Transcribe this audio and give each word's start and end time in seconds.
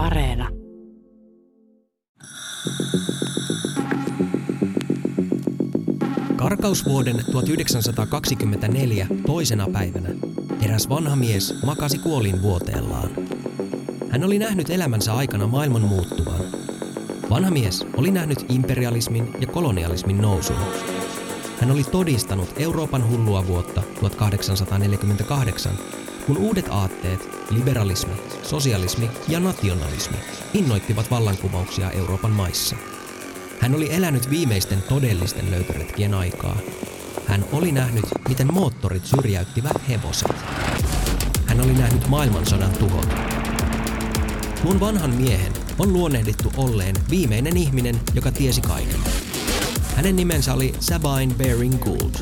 Areena. 0.00 0.48
Karkausvuoden 6.36 7.24
1924 7.32 9.06
toisena 9.26 9.66
päivänä 9.72 10.08
eräs 10.64 10.88
vanha 10.88 11.16
mies 11.16 11.54
makasi 11.64 11.98
kuolin 11.98 12.42
vuoteellaan. 12.42 13.10
Hän 14.10 14.24
oli 14.24 14.38
nähnyt 14.38 14.70
elämänsä 14.70 15.14
aikana 15.14 15.46
maailman 15.46 15.82
muuttuvan. 15.82 16.40
Vanha 17.30 17.50
mies 17.50 17.86
oli 17.96 18.10
nähnyt 18.10 18.44
imperialismin 18.48 19.28
ja 19.40 19.46
kolonialismin 19.46 20.18
nousun. 20.18 20.56
Hän 21.60 21.70
oli 21.70 21.84
todistanut 21.84 22.54
Euroopan 22.56 23.10
hullua 23.10 23.46
vuotta 23.46 23.82
1848, 24.00 25.72
kun 26.26 26.36
uudet 26.36 26.66
aatteet, 26.70 27.28
liberalismi, 27.50 28.12
sosialismi 28.50 29.10
ja 29.28 29.40
nationalismi 29.40 30.16
innoittivat 30.54 31.10
vallankumouksia 31.10 31.90
Euroopan 31.90 32.30
maissa. 32.30 32.76
Hän 33.60 33.74
oli 33.74 33.94
elänyt 33.94 34.30
viimeisten 34.30 34.82
todellisten 34.82 35.50
löytöretkien 35.50 36.14
aikaa. 36.14 36.56
Hän 37.26 37.44
oli 37.52 37.72
nähnyt, 37.72 38.04
miten 38.28 38.52
moottorit 38.52 39.06
syrjäyttivät 39.06 39.88
hevoset. 39.88 40.36
Hän 41.46 41.60
oli 41.60 41.72
nähnyt 41.72 42.08
maailmansodan 42.08 42.70
tuhot. 42.70 43.08
Mun 44.64 44.80
vanhan 44.80 45.10
miehen 45.10 45.52
on 45.78 45.92
luonnehdittu 45.92 46.52
olleen 46.56 46.96
viimeinen 47.10 47.56
ihminen, 47.56 48.00
joka 48.14 48.32
tiesi 48.32 48.60
kaiken. 48.60 49.00
Hänen 49.96 50.16
nimensä 50.16 50.54
oli 50.54 50.72
Sabine 50.80 51.34
Baring 51.34 51.82
Gould. 51.82 52.14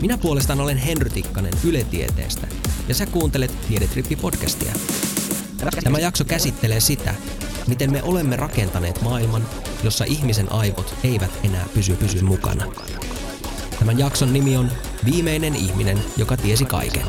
Minä 0.00 0.18
puolestaan 0.18 0.60
olen 0.60 0.76
Henry 0.76 1.10
Tikkanen 1.10 1.54
Yle 1.64 1.84
Tieteestä, 1.84 2.46
ja 2.88 2.94
sä 2.94 3.06
kuuntelet 3.06 3.54
Tiedetrippi-podcastia. 3.68 5.11
Tämä 5.84 5.98
jakso 5.98 6.24
käsittelee 6.24 6.80
sitä, 6.80 7.14
miten 7.66 7.92
me 7.92 8.02
olemme 8.02 8.36
rakentaneet 8.36 9.02
maailman, 9.02 9.48
jossa 9.84 10.04
ihmisen 10.04 10.52
aivot 10.52 10.94
eivät 11.04 11.30
enää 11.44 11.66
pysy 11.74 11.96
pysy 11.96 12.22
mukana. 12.22 12.72
Tämän 13.78 13.98
jakson 13.98 14.32
nimi 14.32 14.56
on 14.56 14.72
Viimeinen 15.04 15.56
ihminen, 15.56 16.04
joka 16.16 16.36
tiesi 16.36 16.64
kaiken. 16.64 17.06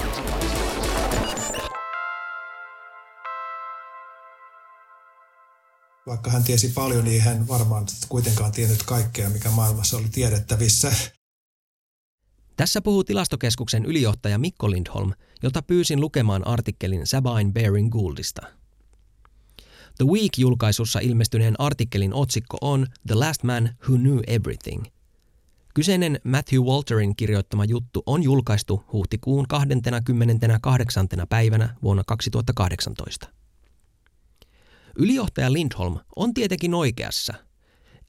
Vaikka 6.08 6.31
hän 6.31 6.44
tiesi 6.44 6.69
paljon, 6.69 7.03
niin 7.03 7.22
hän 7.22 7.47
varmaan 7.47 7.85
kuitenkaan 8.09 8.52
tiennyt 8.52 8.83
kaikkea, 8.83 9.30
mikä 9.30 9.50
maailmassa 9.50 9.97
oli 9.97 10.09
tiedettävissä. 10.11 10.91
Tässä 12.58 12.81
puhuu 12.81 13.03
tilastokeskuksen 13.03 13.85
ylijohtaja 13.85 14.38
Mikko 14.38 14.72
Lindholm, 14.72 15.11
jota 15.44 15.61
pyysin 15.61 16.02
lukemaan 16.02 16.47
artikkelin 16.47 17.08
Sabine 17.08 17.52
Baring 17.53 17.91
Gouldista. 17.91 18.41
The 19.97 20.05
Week-julkaisussa 20.05 21.00
ilmestyneen 21.00 21.55
artikkelin 21.59 22.13
otsikko 22.13 22.58
on 22.61 22.88
The 23.08 23.16
Last 23.16 23.44
Man 23.44 23.69
Who 23.89 23.97
Knew 23.97 24.19
Everything. 24.27 24.83
Kyseinen 25.73 26.19
Matthew 26.23 26.59
Walterin 26.59 27.16
kirjoittama 27.16 27.66
juttu 27.66 28.03
on 28.05 28.23
julkaistu 28.23 28.83
huhtikuun 28.94 29.47
28. 29.47 31.08
päivänä 31.30 31.75
vuonna 31.83 32.03
2018. 32.07 33.28
Ylijohtaja 34.95 35.53
Lindholm 35.53 36.00
on 36.16 36.33
tietenkin 36.33 36.73
oikeassa. 36.73 37.33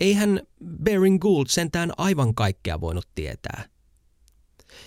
Eihän 0.01 0.41
Baring 0.85 1.21
Gould 1.21 1.47
sentään 1.49 1.93
aivan 1.97 2.35
kaikkea 2.35 2.81
voinut 2.81 3.09
tietää. 3.15 3.65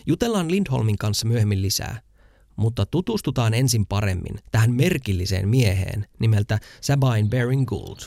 Jutellaan 0.05 0.51
Lindholmin 0.51 0.97
kanssa 0.97 1.27
myöhemmin 1.27 1.61
lisää, 1.61 2.01
mutta 2.57 2.85
tutustutaan 2.85 3.53
ensin 3.53 3.85
paremmin 3.85 4.39
tähän 4.51 4.71
merkilliseen 4.71 5.49
mieheen 5.49 6.07
nimeltä 6.19 6.59
Sabine 6.81 7.29
Baring 7.29 7.65
Gould. 7.65 7.97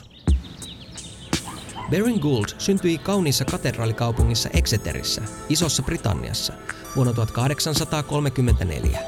Baring 1.91 2.23
Gould 2.23 2.49
syntyi 2.59 2.99
kauniissa 2.99 3.45
katedraalikaupungissa 3.45 4.49
Exeterissä, 4.53 5.23
Isossa 5.49 5.83
Britanniassa, 5.83 6.53
vuonna 6.97 7.13
1834. 7.13 9.01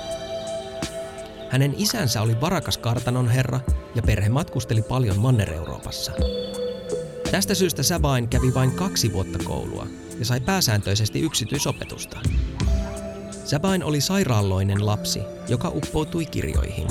Hänen 1.51 1.75
isänsä 1.77 2.23
oli 2.23 2.41
varakas 2.41 2.79
kartanon 2.79 3.29
herra 3.29 3.61
ja 3.95 4.03
perhe 4.03 4.29
matkusteli 4.29 4.83
paljon 4.83 5.19
Manner-Euroopassa. 5.19 6.13
Tästä 7.31 7.55
syystä 7.55 7.83
Sabine 7.83 8.27
kävi 8.31 8.55
vain 8.55 8.73
kaksi 8.73 9.13
vuotta 9.13 9.39
koulua 9.45 9.87
ja 10.19 10.25
sai 10.25 10.41
pääsääntöisesti 10.41 11.21
yksityisopetusta. 11.21 12.21
Sabine 13.45 13.85
oli 13.85 14.01
sairaalloinen 14.01 14.87
lapsi, 14.87 15.21
joka 15.49 15.69
uppoutui 15.69 16.27
kirjoihin. 16.27 16.87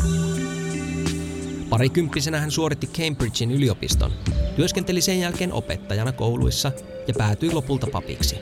Parikymppisenä 1.69 2.39
hän 2.39 2.51
suoritti 2.51 2.87
Cambridgein 2.87 3.51
yliopiston, 3.51 4.11
työskenteli 4.55 5.01
sen 5.01 5.19
jälkeen 5.19 5.53
opettajana 5.53 6.11
kouluissa 6.11 6.71
ja 7.07 7.13
päätyi 7.17 7.51
lopulta 7.51 7.87
papiksi. 7.91 8.35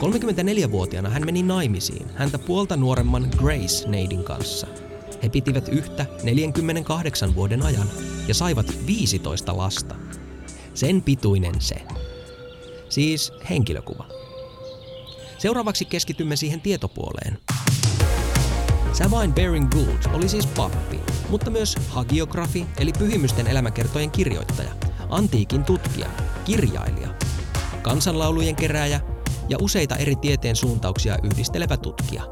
34-vuotiaana 0.00 1.08
hän 1.08 1.26
meni 1.26 1.42
naimisiin 1.42 2.10
häntä 2.14 2.38
puolta 2.38 2.76
nuoremman 2.76 3.28
Grace 3.36 3.88
Neidin 3.88 4.24
kanssa. 4.24 4.66
He 5.22 5.28
pitivät 5.28 5.68
yhtä 5.68 6.06
48 6.22 7.34
vuoden 7.34 7.62
ajan 7.62 7.90
ja 8.28 8.34
saivat 8.34 8.66
15 8.86 9.56
lasta. 9.56 9.94
Sen 10.74 11.02
pituinen 11.02 11.60
se. 11.60 11.76
Siis 12.88 13.32
henkilökuva. 13.50 14.19
Seuraavaksi 15.40 15.84
keskitymme 15.84 16.36
siihen 16.36 16.60
tietopuoleen. 16.60 17.38
Savain 18.92 19.34
Baring 19.34 19.70
Gould 19.70 20.14
oli 20.14 20.28
siis 20.28 20.46
pappi, 20.46 21.00
mutta 21.28 21.50
myös 21.50 21.76
hagiografi 21.88 22.66
eli 22.78 22.92
pyhimysten 22.98 23.46
elämäkertojen 23.46 24.10
kirjoittaja, 24.10 24.70
antiikin 25.08 25.64
tutkija, 25.64 26.06
kirjailija, 26.44 27.08
kansanlaulujen 27.82 28.56
kerääjä 28.56 29.00
ja 29.48 29.58
useita 29.60 29.96
eri 29.96 30.16
tieteen 30.16 30.56
suuntauksia 30.56 31.18
yhdistelevä 31.22 31.76
tutkija. 31.76 32.22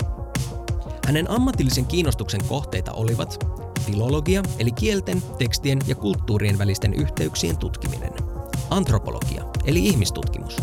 Hänen 1.06 1.30
ammatillisen 1.30 1.86
kiinnostuksen 1.86 2.44
kohteita 2.44 2.92
olivat 2.92 3.44
filologia 3.86 4.42
eli 4.58 4.72
kielten, 4.72 5.22
tekstien 5.38 5.78
ja 5.86 5.94
kulttuurien 5.94 6.58
välisten 6.58 6.94
yhteyksien 6.94 7.56
tutkiminen, 7.56 8.12
antropologia 8.70 9.44
eli 9.64 9.86
ihmistutkimus, 9.86 10.56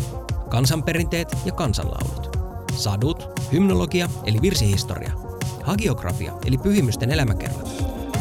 kansanperinteet 0.48 1.36
ja 1.44 1.52
kansanlaulut, 1.52 2.35
sadut, 2.76 3.28
hymnologia 3.52 4.08
eli 4.24 4.38
virsihistoria, 4.42 5.12
hagiografia 5.62 6.32
eli 6.46 6.58
pyhimysten 6.58 7.10
elämäkerrat, 7.10 7.68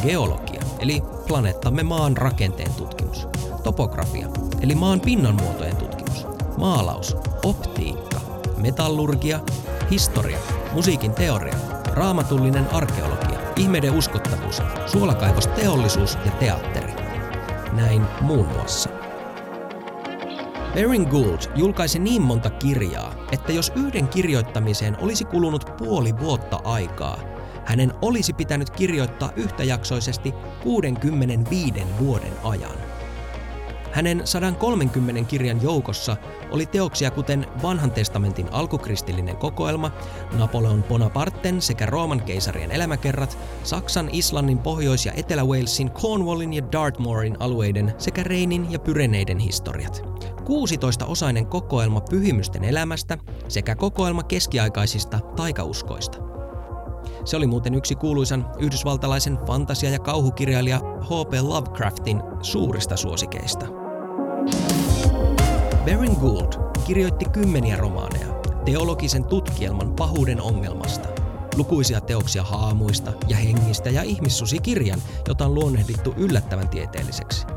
geologia 0.01 0.61
eli 0.79 1.03
planeettamme 1.27 1.83
maan 1.83 2.17
rakenteen 2.17 2.73
tutkimus, 2.73 3.27
topografia 3.63 4.27
eli 4.61 4.75
maan 4.75 4.99
pinnanmuotojen 4.99 5.75
tutkimus, 5.75 6.27
maalaus, 6.57 7.17
optiikka, 7.43 8.21
metallurgia, 8.57 9.39
historia, 9.91 10.39
musiikin 10.73 11.11
teoria, 11.11 11.55
raamatullinen 11.91 12.67
arkeologia, 12.73 13.39
ihmeiden 13.55 13.93
uskottavuus, 13.93 14.61
suolakaivos, 14.85 15.47
teollisuus 15.47 16.17
ja 16.25 16.31
teatteri. 16.31 16.93
Näin 17.73 18.01
muun 18.21 18.47
muassa. 18.47 18.89
Baring 20.73 21.11
Gould 21.11 21.41
julkaisi 21.55 21.99
niin 21.99 22.21
monta 22.21 22.49
kirjaa, 22.49 23.14
että 23.31 23.51
jos 23.51 23.71
yhden 23.75 24.07
kirjoittamiseen 24.07 24.97
olisi 25.01 25.25
kulunut 25.25 25.77
puoli 25.77 26.19
vuotta 26.19 26.61
aikaa, 26.63 27.19
hänen 27.65 27.93
olisi 28.01 28.33
pitänyt 28.33 28.69
kirjoittaa 28.69 29.31
yhtäjaksoisesti 29.35 30.33
65 30.63 31.81
vuoden 31.99 32.33
ajan. 32.43 32.95
Hänen 33.95 34.21
130 34.27 35.29
kirjan 35.29 35.61
joukossa 35.61 36.17
oli 36.51 36.65
teoksia 36.65 37.11
kuten 37.11 37.47
Vanhan 37.61 37.91
testamentin 37.91 38.47
alkukristillinen 38.51 39.37
kokoelma, 39.37 39.91
Napoleon 40.37 40.83
Bonaparten 40.83 41.61
sekä 41.61 41.85
Rooman 41.85 42.21
keisarien 42.21 42.71
elämäkerrat, 42.71 43.37
Saksan, 43.63 44.09
Islannin, 44.11 44.57
Pohjois- 44.57 45.05
ja 45.05 45.11
Etelä-Walesin, 45.13 45.91
Cornwallin 45.91 46.53
ja 46.53 46.71
Dartmourin 46.71 47.37
alueiden 47.39 47.93
sekä 47.97 48.23
Reinin 48.23 48.71
ja 48.71 48.79
Pyreneiden 48.79 49.39
historiat. 49.39 50.34
16-osainen 50.45 51.47
kokoelma 51.47 52.01
pyhimysten 52.01 52.63
elämästä 52.63 53.17
sekä 53.47 53.75
kokoelma 53.75 54.23
keskiaikaisista 54.23 55.19
taikauskoista. 55.35 56.17
Se 57.25 57.37
oli 57.37 57.47
muuten 57.47 57.75
yksi 57.75 57.95
kuuluisan 57.95 58.51
yhdysvaltalaisen 58.59 59.37
fantasia- 59.47 59.89
ja 59.89 59.99
kauhukirjailija 59.99 60.79
H.P. 60.79 61.33
Lovecraftin 61.41 62.23
suurista 62.41 62.97
suosikeista. 62.97 63.65
Baring 65.85 66.19
Gould 66.19 66.53
kirjoitti 66.87 67.25
kymmeniä 67.25 67.77
romaaneja, 67.77 68.27
teologisen 68.65 69.25
tutkielman 69.25 69.93
pahuuden 69.93 70.41
ongelmasta, 70.41 71.09
lukuisia 71.57 72.01
teoksia 72.01 72.43
haamuista 72.43 73.13
ja 73.27 73.37
hengistä 73.37 73.89
ja 73.89 74.03
ihmissusikirjan, 74.03 75.01
jota 75.27 75.45
on 75.45 75.55
luonnehdittu 75.55 76.13
yllättävän 76.17 76.69
tieteelliseksi. 76.69 77.54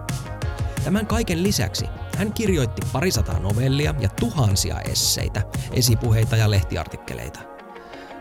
Tämän 0.84 1.06
kaiken 1.06 1.42
lisäksi 1.42 1.86
hän 2.16 2.32
kirjoitti 2.32 2.82
parisataa 2.92 3.38
novellia 3.38 3.94
ja 4.00 4.08
tuhansia 4.08 4.80
esseitä, 4.80 5.42
esipuheita 5.72 6.36
ja 6.36 6.50
lehtiartikkeleita. 6.50 7.40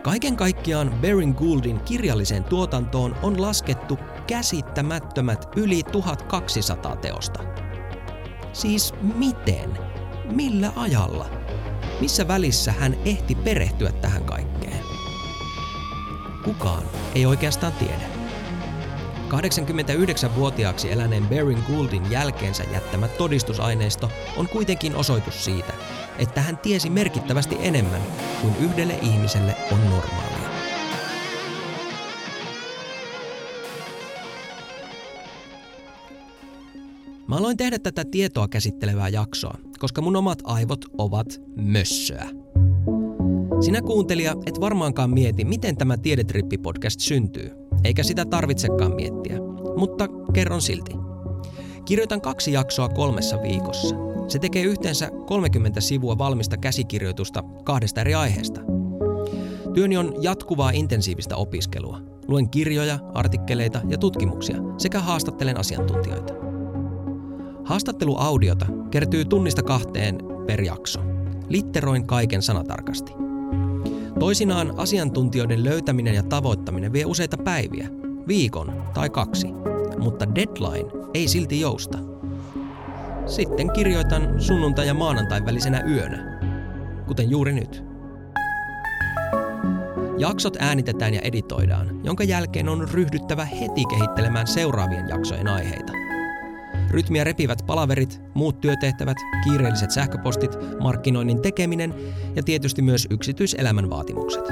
Kaiken 0.02 0.36
kaikkiaan 0.36 0.98
Baring 1.02 1.38
Gouldin 1.38 1.80
kirjalliseen 1.80 2.44
tuotantoon 2.44 3.16
on 3.22 3.40
laskettu 3.40 3.98
käsittämättömät 4.26 5.48
yli 5.56 5.82
1200 5.82 6.96
teosta. 6.96 7.44
Siis 8.52 8.94
miten? 9.14 9.78
Millä 10.24 10.72
ajalla? 10.76 11.30
Missä 12.00 12.28
välissä 12.28 12.72
hän 12.72 12.96
ehti 13.04 13.34
perehtyä 13.34 13.92
tähän 13.92 14.24
kaikkeen? 14.24 14.84
Kukaan 16.44 16.82
ei 17.14 17.26
oikeastaan 17.26 17.72
tiedä. 17.72 18.17
89-vuotiaaksi 19.28 20.92
eläneen 20.92 21.26
Baring 21.28 21.66
Gouldin 21.66 22.10
jälkeensä 22.10 22.64
jättämä 22.72 23.08
todistusaineisto 23.08 24.10
on 24.36 24.48
kuitenkin 24.48 24.96
osoitus 24.96 25.44
siitä, 25.44 25.72
että 26.18 26.40
hän 26.40 26.58
tiesi 26.58 26.90
merkittävästi 26.90 27.56
enemmän 27.60 28.00
kuin 28.42 28.54
yhdelle 28.60 28.98
ihmiselle 29.02 29.56
on 29.72 29.80
normaalia. 29.90 30.48
Mä 37.26 37.36
aloin 37.36 37.56
tehdä 37.56 37.78
tätä 37.78 38.04
tietoa 38.10 38.48
käsittelevää 38.48 39.08
jaksoa, 39.08 39.58
koska 39.78 40.00
mun 40.00 40.16
omat 40.16 40.38
aivot 40.44 40.84
ovat 40.98 41.40
mössöä. 41.56 42.28
Sinä 43.60 43.82
kuuntelija 43.82 44.34
et 44.46 44.60
varmaankaan 44.60 45.10
mieti, 45.10 45.44
miten 45.44 45.76
tämä 45.76 45.96
Tiedetrippi-podcast 45.96 47.00
syntyy, 47.00 47.67
eikä 47.84 48.02
sitä 48.02 48.24
tarvitsekaan 48.24 48.94
miettiä, 48.94 49.38
mutta 49.76 50.08
kerron 50.32 50.62
silti. 50.62 50.92
Kirjoitan 51.84 52.20
kaksi 52.20 52.52
jaksoa 52.52 52.88
kolmessa 52.88 53.42
viikossa. 53.42 53.96
Se 54.28 54.38
tekee 54.38 54.62
yhteensä 54.62 55.10
30 55.26 55.80
sivua 55.80 56.18
valmista 56.18 56.56
käsikirjoitusta 56.56 57.42
kahdesta 57.64 58.00
eri 58.00 58.14
aiheesta. 58.14 58.60
Työni 59.74 59.96
on 59.96 60.14
jatkuvaa 60.20 60.70
intensiivistä 60.70 61.36
opiskelua. 61.36 62.00
Luen 62.28 62.50
kirjoja, 62.50 62.98
artikkeleita 63.14 63.80
ja 63.88 63.98
tutkimuksia 63.98 64.56
sekä 64.78 65.00
haastattelen 65.00 65.58
asiantuntijoita. 65.58 66.34
Haastatteluaudiota 67.64 68.66
kertyy 68.90 69.24
tunnista 69.24 69.62
kahteen 69.62 70.18
per 70.46 70.60
jakso. 70.60 71.00
Litteroin 71.48 72.06
kaiken 72.06 72.42
sanatarkasti. 72.42 73.27
Toisinaan 74.18 74.74
asiantuntijoiden 74.76 75.64
löytäminen 75.64 76.14
ja 76.14 76.22
tavoittaminen 76.22 76.92
vie 76.92 77.04
useita 77.04 77.36
päiviä, 77.36 77.88
viikon 78.28 78.82
tai 78.94 79.10
kaksi, 79.10 79.46
mutta 79.98 80.34
deadline 80.34 80.90
ei 81.14 81.28
silti 81.28 81.60
jousta. 81.60 81.98
Sitten 83.26 83.72
kirjoitan 83.72 84.42
sunnuntai- 84.42 84.86
ja 84.86 84.94
maanantain 84.94 85.46
välisenä 85.46 85.80
yönä, 85.80 86.40
kuten 87.06 87.30
juuri 87.30 87.52
nyt. 87.52 87.84
Jaksot 90.18 90.56
äänitetään 90.60 91.14
ja 91.14 91.20
editoidaan, 91.20 92.00
jonka 92.04 92.24
jälkeen 92.24 92.68
on 92.68 92.88
ryhdyttävä 92.88 93.44
heti 93.44 93.84
kehittelemään 93.90 94.46
seuraavien 94.46 95.08
jaksojen 95.08 95.48
aiheita– 95.48 95.92
Rytmiä 96.90 97.24
repivät 97.24 97.62
palaverit, 97.66 98.20
muut 98.34 98.60
työtehtävät, 98.60 99.16
kiireelliset 99.44 99.90
sähköpostit, 99.90 100.50
markkinoinnin 100.80 101.42
tekeminen 101.42 101.94
ja 102.36 102.42
tietysti 102.42 102.82
myös 102.82 103.06
yksityiselämän 103.10 103.90
vaatimukset. 103.90 104.44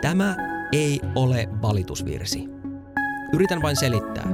Tämä 0.00 0.36
ei 0.72 1.00
ole 1.14 1.48
valitusvirsi. 1.62 2.48
Yritän 3.32 3.62
vain 3.62 3.76
selittää, 3.76 4.28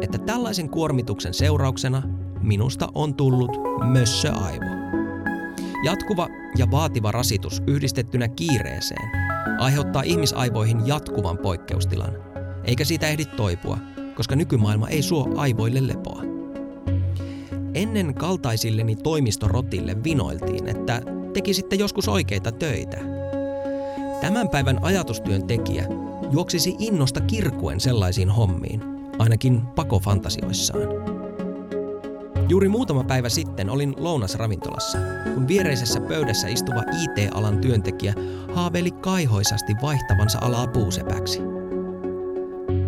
että 0.00 0.18
tällaisen 0.18 0.70
kuormituksen 0.70 1.34
seurauksena 1.34 2.02
minusta 2.40 2.88
on 2.94 3.14
tullut 3.14 3.50
mössöaivo. 3.92 4.64
Jatkuva 5.84 6.28
ja 6.58 6.70
vaativa 6.70 7.12
rasitus 7.12 7.62
yhdistettynä 7.66 8.28
kiireeseen 8.28 9.10
aiheuttaa 9.58 10.02
ihmisaivoihin 10.02 10.86
jatkuvan 10.86 11.38
poikkeustilan, 11.38 12.12
eikä 12.64 12.84
siitä 12.84 13.08
ehdi 13.08 13.24
toipua– 13.24 13.78
koska 14.14 14.36
nykymaailma 14.36 14.88
ei 14.88 15.02
suo 15.02 15.28
aivoille 15.36 15.86
lepoa. 15.86 16.22
Ennen 17.74 18.14
kaltaisilleni 18.14 18.96
toimistorotille 18.96 20.04
vinoiltiin, 20.04 20.68
että 20.68 21.02
tekisitte 21.32 21.76
joskus 21.76 22.08
oikeita 22.08 22.52
töitä. 22.52 22.98
Tämän 24.20 24.48
päivän 24.48 24.78
ajatustyön 24.82 25.46
tekijä 25.46 25.86
juoksisi 26.32 26.76
innosta 26.78 27.20
kirkuen 27.20 27.80
sellaisiin 27.80 28.30
hommiin, 28.30 28.82
ainakin 29.18 29.60
pakofantasioissaan. 29.60 30.88
Juuri 32.48 32.68
muutama 32.68 33.04
päivä 33.04 33.28
sitten 33.28 33.70
olin 33.70 33.94
lounasravintolassa, 33.98 34.98
kun 35.34 35.48
viereisessä 35.48 36.00
pöydässä 36.00 36.48
istuva 36.48 36.82
IT-alan 37.02 37.58
työntekijä 37.58 38.14
haaveili 38.54 38.90
kaihoisasti 38.90 39.72
vaihtavansa 39.82 40.38
alaa 40.42 40.66
puusepäksi– 40.66 41.40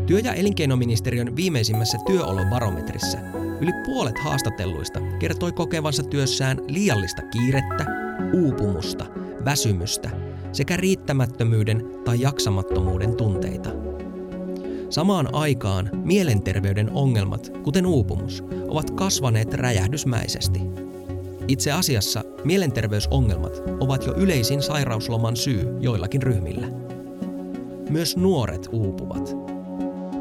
Työ- 0.07 0.21
ja 0.25 0.35
elinkeinoministeriön 0.35 1.37
viimeisimmässä 1.37 1.99
työolobarometrissä 2.07 3.19
yli 3.61 3.73
puolet 3.85 4.19
haastatelluista 4.19 5.01
kertoi 5.19 5.53
kokevansa 5.53 6.03
työssään 6.03 6.59
liiallista 6.69 7.23
kiirettä, 7.23 7.87
uupumusta, 8.33 9.07
väsymystä 9.45 10.11
sekä 10.53 10.77
riittämättömyyden 10.77 11.85
tai 12.05 12.21
jaksamattomuuden 12.21 13.17
tunteita. 13.17 13.71
Samaan 14.91 15.35
aikaan 15.35 15.91
mielenterveyden 16.05 16.91
ongelmat, 16.91 17.53
kuten 17.63 17.87
uupumus, 17.87 18.45
ovat 18.69 18.91
kasvaneet 18.91 19.55
räjähdysmäisesti. 19.55 20.61
Itse 21.49 21.73
asiassa 21.73 22.25
mielenterveysongelmat 22.45 23.63
ovat 23.81 24.07
jo 24.07 24.15
yleisin 24.15 24.63
sairausloman 24.63 25.37
syy 25.37 25.77
joillakin 25.81 26.23
ryhmillä. 26.23 26.67
Myös 27.91 28.17
nuoret 28.17 28.69
uupuvat. 28.73 29.46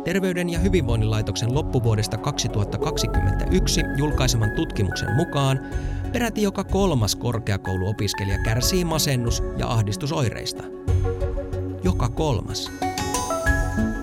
Terveyden 0.05 0.49
ja 0.49 0.59
hyvinvoinnin 0.59 1.11
laitoksen 1.11 1.53
loppuvuodesta 1.53 2.17
2021 2.17 3.81
julkaiseman 3.97 4.51
tutkimuksen 4.51 5.15
mukaan 5.15 5.59
peräti 6.13 6.41
joka 6.41 6.63
kolmas 6.63 7.15
korkeakouluopiskelija 7.15 8.37
kärsii 8.43 8.83
masennus- 8.83 9.43
ja 9.57 9.67
ahdistusoireista. 9.67 10.63
Joka 11.83 12.09
kolmas. 12.09 12.71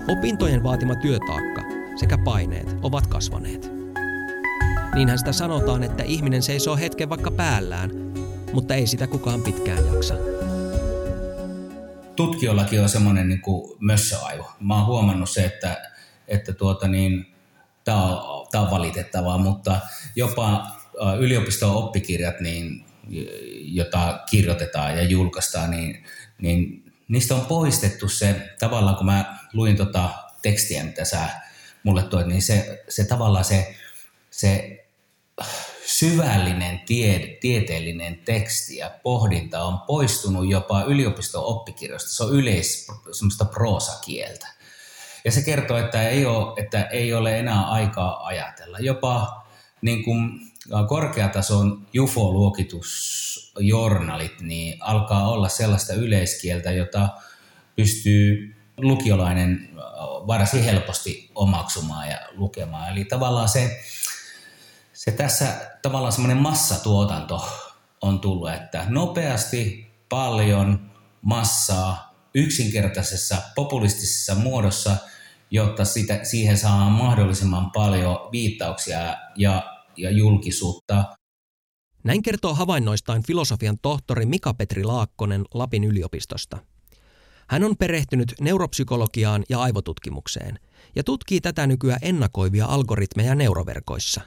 Opintojen 0.07 0.63
vaatima 0.63 0.95
työtaakka 0.95 1.61
sekä 1.95 2.17
paineet 2.17 2.75
ovat 2.81 3.07
kasvaneet. 3.07 3.71
Niinhän 4.95 5.17
sitä 5.17 5.31
sanotaan, 5.31 5.83
että 5.83 6.03
ihminen 6.03 6.41
seisoo 6.41 6.77
hetken 6.77 7.09
vaikka 7.09 7.31
päällään, 7.31 7.91
mutta 8.53 8.75
ei 8.75 8.87
sitä 8.87 9.07
kukaan 9.07 9.41
pitkään 9.41 9.85
jaksa 9.93 10.15
tutkijoillakin 12.15 12.81
on 12.81 12.89
semmoinen 12.89 13.29
niin 13.29 13.41
mössöaivo. 13.79 14.51
Mä 14.59 14.75
oon 14.75 14.85
huomannut 14.85 15.29
se, 15.29 15.45
että 15.45 15.92
että 16.27 16.53
tuota 16.53 16.87
niin, 16.87 17.35
tämä 17.83 18.03
on, 18.03 18.47
tää 18.51 18.61
on 18.61 18.71
valitettavaa, 18.71 19.37
mutta 19.37 19.79
jopa 20.15 20.67
yliopiston 21.19 21.75
oppikirjat, 21.75 22.39
niin, 22.39 22.85
jota 23.59 24.19
kirjoitetaan 24.29 24.97
ja 24.97 25.03
julkaistaan, 25.03 25.71
niin, 25.71 26.03
niin 26.41 26.83
niistä 27.07 27.35
on 27.35 27.45
poistettu 27.45 28.09
se, 28.09 28.49
tavallaan 28.59 28.95
kun 28.95 29.05
mä 29.05 29.37
luin 29.53 29.77
tota 29.77 30.09
tekstiä, 30.41 30.83
mitä 30.83 31.05
sä 31.05 31.29
mulle 31.83 32.03
toit, 32.03 32.27
niin 32.27 32.41
se, 32.41 32.83
se 32.89 33.05
tavallaan 33.05 33.45
se, 33.45 33.75
se 34.31 34.79
syvällinen 35.85 36.79
tie, 36.79 37.37
tieteellinen 37.41 38.15
teksti 38.15 38.77
ja 38.77 38.91
pohdinta 39.03 39.63
on 39.63 39.79
poistunut 39.79 40.49
jopa 40.49 40.83
yliopiston 40.83 41.43
oppikirjoista. 41.43 42.09
Se 42.09 42.23
on 42.23 42.33
yleis 42.35 42.87
semmoista 43.11 43.45
proosakieltä. 43.45 44.47
Ja 45.25 45.31
se 45.31 45.41
kertoo, 45.41 45.77
että 45.77 46.09
ei 46.09 46.25
ole, 46.25 46.53
että 46.57 46.83
ei 46.83 47.13
ole 47.13 47.39
enää 47.39 47.65
aikaa 47.65 48.25
ajatella. 48.25 48.79
Jopa 48.79 49.43
niin 49.81 50.03
kuin 50.03 50.41
korkeatason 50.87 51.87
UFO-luokitusjournalit 51.99 54.41
niin 54.41 54.77
alkaa 54.79 55.29
olla 55.29 55.49
sellaista 55.49 55.93
yleiskieltä, 55.93 56.71
jota 56.71 57.09
pystyy 57.75 58.55
lukiolainen 58.77 59.69
varsin 60.27 60.63
helposti 60.63 61.31
omaksumaan 61.35 62.09
ja 62.09 62.19
lukemaan. 62.31 62.91
Eli 62.91 63.05
tavallaan 63.05 63.49
se, 63.49 63.81
se 64.93 65.11
tässä 65.11 65.47
tavallaan 65.81 66.13
semmoinen 66.13 66.37
massatuotanto 66.37 67.49
on 68.01 68.19
tullut, 68.19 68.53
että 68.53 68.85
nopeasti 68.87 69.91
paljon 70.09 70.91
massaa 71.21 72.13
yksinkertaisessa 72.35 73.37
populistisessa 73.55 74.35
muodossa– 74.35 74.97
jotta 75.53 75.85
sitä, 75.85 76.19
siihen 76.23 76.57
saa 76.57 76.89
mahdollisimman 76.89 77.71
paljon 77.71 78.29
viittauksia 78.31 79.17
ja, 79.35 79.63
ja 79.97 80.11
julkisuutta. 80.11 81.15
Näin 82.03 82.21
kertoo 82.21 82.53
havainnoistaan 82.53 83.23
filosofian 83.23 83.77
tohtori 83.81 84.25
Mika-Petri 84.25 84.83
Laakkonen 84.83 85.45
Lapin 85.53 85.83
yliopistosta. 85.83 86.57
Hän 87.47 87.63
on 87.63 87.77
perehtynyt 87.77 88.33
neuropsykologiaan 88.41 89.43
ja 89.49 89.61
aivotutkimukseen 89.61 90.59
ja 90.95 91.03
tutkii 91.03 91.41
tätä 91.41 91.67
nykyään 91.67 91.99
ennakoivia 92.01 92.65
algoritmeja 92.65 93.35
neuroverkoissa. 93.35 94.21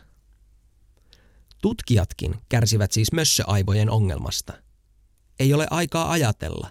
Tutkijatkin 1.62 2.34
kärsivät 2.48 2.92
siis 2.92 3.12
mössöaivojen 3.12 3.90
ongelmasta. 3.90 4.52
Ei 5.38 5.54
ole 5.54 5.66
aikaa 5.70 6.10
ajatella. 6.10 6.70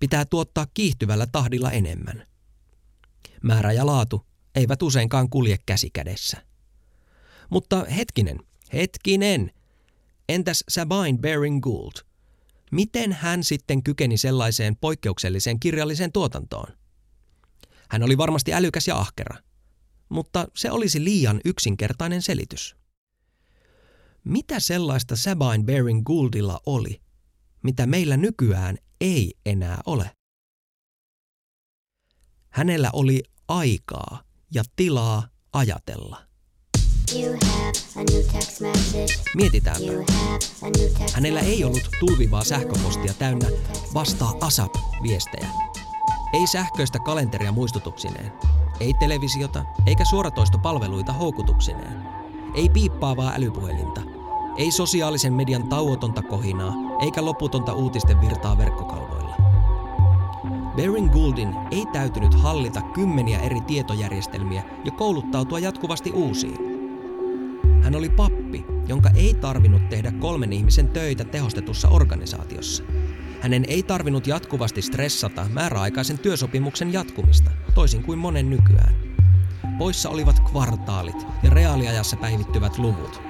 Pitää 0.00 0.24
tuottaa 0.24 0.66
kiihtyvällä 0.74 1.26
tahdilla 1.32 1.70
enemmän– 1.70 2.26
määrä 3.44 3.72
ja 3.72 3.86
laatu 3.86 4.26
eivät 4.54 4.82
useinkaan 4.82 5.30
kulje 5.30 5.56
käsi 5.66 5.90
kädessä. 5.90 6.42
Mutta 7.50 7.84
hetkinen, 7.84 8.38
hetkinen. 8.72 9.50
Entäs 10.28 10.64
Sabine 10.68 11.18
Baring 11.20 11.60
Gould? 11.60 11.92
Miten 12.72 13.12
hän 13.12 13.44
sitten 13.44 13.82
kykeni 13.82 14.16
sellaiseen 14.16 14.76
poikkeukselliseen 14.76 15.60
kirjalliseen 15.60 16.12
tuotantoon? 16.12 16.66
Hän 17.90 18.02
oli 18.02 18.18
varmasti 18.18 18.54
älykäs 18.54 18.88
ja 18.88 18.96
ahkera, 18.96 19.36
mutta 20.08 20.48
se 20.56 20.70
olisi 20.70 21.04
liian 21.04 21.40
yksinkertainen 21.44 22.22
selitys. 22.22 22.76
Mitä 24.24 24.60
sellaista 24.60 25.16
Sabine 25.16 25.64
Baring 25.64 26.04
Gouldilla 26.04 26.60
oli, 26.66 27.00
mitä 27.62 27.86
meillä 27.86 28.16
nykyään 28.16 28.78
ei 29.00 29.34
enää 29.46 29.80
ole? 29.86 30.10
Hänellä 32.50 32.90
oli 32.92 33.22
aikaa 33.48 34.22
ja 34.54 34.62
tilaa 34.76 35.22
ajatella. 35.52 36.18
Mietitään. 39.34 39.80
Hänellä 41.12 41.40
ei 41.40 41.64
ollut 41.64 41.88
tulvivaa 42.00 42.44
sähköpostia 42.44 43.14
täynnä 43.14 43.48
vastaa 43.94 44.32
ASAP-viestejä. 44.40 45.48
Ei 46.32 46.46
sähköistä 46.46 46.98
kalenteria 46.98 47.52
muistutuksineen. 47.52 48.32
Ei 48.80 48.94
televisiota 48.94 49.64
eikä 49.86 50.04
suoratoistopalveluita 50.04 51.12
houkutuksineen. 51.12 52.02
Ei 52.54 52.68
piippaavaa 52.68 53.32
älypuhelinta. 53.34 54.00
Ei 54.56 54.70
sosiaalisen 54.70 55.32
median 55.32 55.68
tauotonta 55.68 56.22
kohinaa 56.22 56.72
eikä 57.00 57.24
loputonta 57.24 57.72
uutisten 57.72 58.20
virtaa 58.20 58.58
verkkokalvoilla. 58.58 59.13
Baring 60.76 61.12
Gouldin 61.12 61.54
ei 61.70 61.86
täytynyt 61.92 62.34
hallita 62.34 62.80
kymmeniä 62.82 63.38
eri 63.38 63.60
tietojärjestelmiä 63.60 64.62
ja 64.84 64.90
kouluttautua 64.90 65.58
jatkuvasti 65.58 66.10
uusiin. 66.10 66.58
Hän 67.82 67.94
oli 67.94 68.08
pappi, 68.08 68.64
jonka 68.88 69.10
ei 69.10 69.34
tarvinnut 69.34 69.88
tehdä 69.88 70.12
kolmen 70.12 70.52
ihmisen 70.52 70.88
töitä 70.88 71.24
tehostetussa 71.24 71.88
organisaatiossa. 71.88 72.82
Hänen 73.40 73.64
ei 73.68 73.82
tarvinnut 73.82 74.26
jatkuvasti 74.26 74.82
stressata 74.82 75.46
määräaikaisen 75.48 76.18
työsopimuksen 76.18 76.92
jatkumista, 76.92 77.50
toisin 77.74 78.02
kuin 78.02 78.18
monen 78.18 78.50
nykyään. 78.50 78.94
Poissa 79.78 80.10
olivat 80.10 80.40
kvartaalit 80.40 81.26
ja 81.42 81.50
reaaliajassa 81.50 82.16
päivittyvät 82.16 82.78
luvut. 82.78 83.22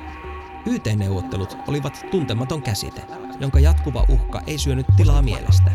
YT-neuvottelut 0.66 1.56
olivat 1.68 2.06
tuntematon 2.10 2.62
käsite, 2.62 3.02
jonka 3.40 3.60
jatkuva 3.60 4.06
uhka 4.08 4.40
ei 4.46 4.58
syönyt 4.58 4.86
tilaa 4.96 5.22
mielestä. 5.22 5.70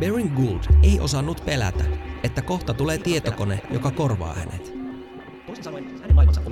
Baring 0.00 0.36
Gould 0.36 0.62
ei 0.82 1.00
osannut 1.00 1.42
pelätä, 1.44 1.84
että 2.22 2.42
kohta 2.42 2.74
tulee 2.74 2.98
tietokone, 2.98 3.60
joka 3.70 3.90
korvaa 3.90 4.34
hänet. 4.34 4.72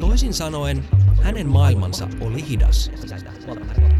Toisin 0.00 0.35
sanoen, 0.35 0.85
hänen 1.23 1.49
maailmansa 1.49 2.09
oli 2.21 2.49
hidas. 2.49 2.90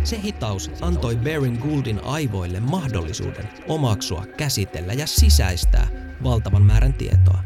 Se 0.05 0.21
hitaus 0.23 0.71
antoi 0.81 1.17
Baring 1.17 1.63
Gouldin 1.63 2.01
aivoille 2.05 2.61
mahdollisuuden 2.61 3.49
omaksua, 3.69 4.27
käsitellä 4.37 4.93
ja 4.93 5.07
sisäistää 5.07 5.89
valtavan 6.23 6.63
määrän 6.63 6.95
tietoa. 6.95 7.45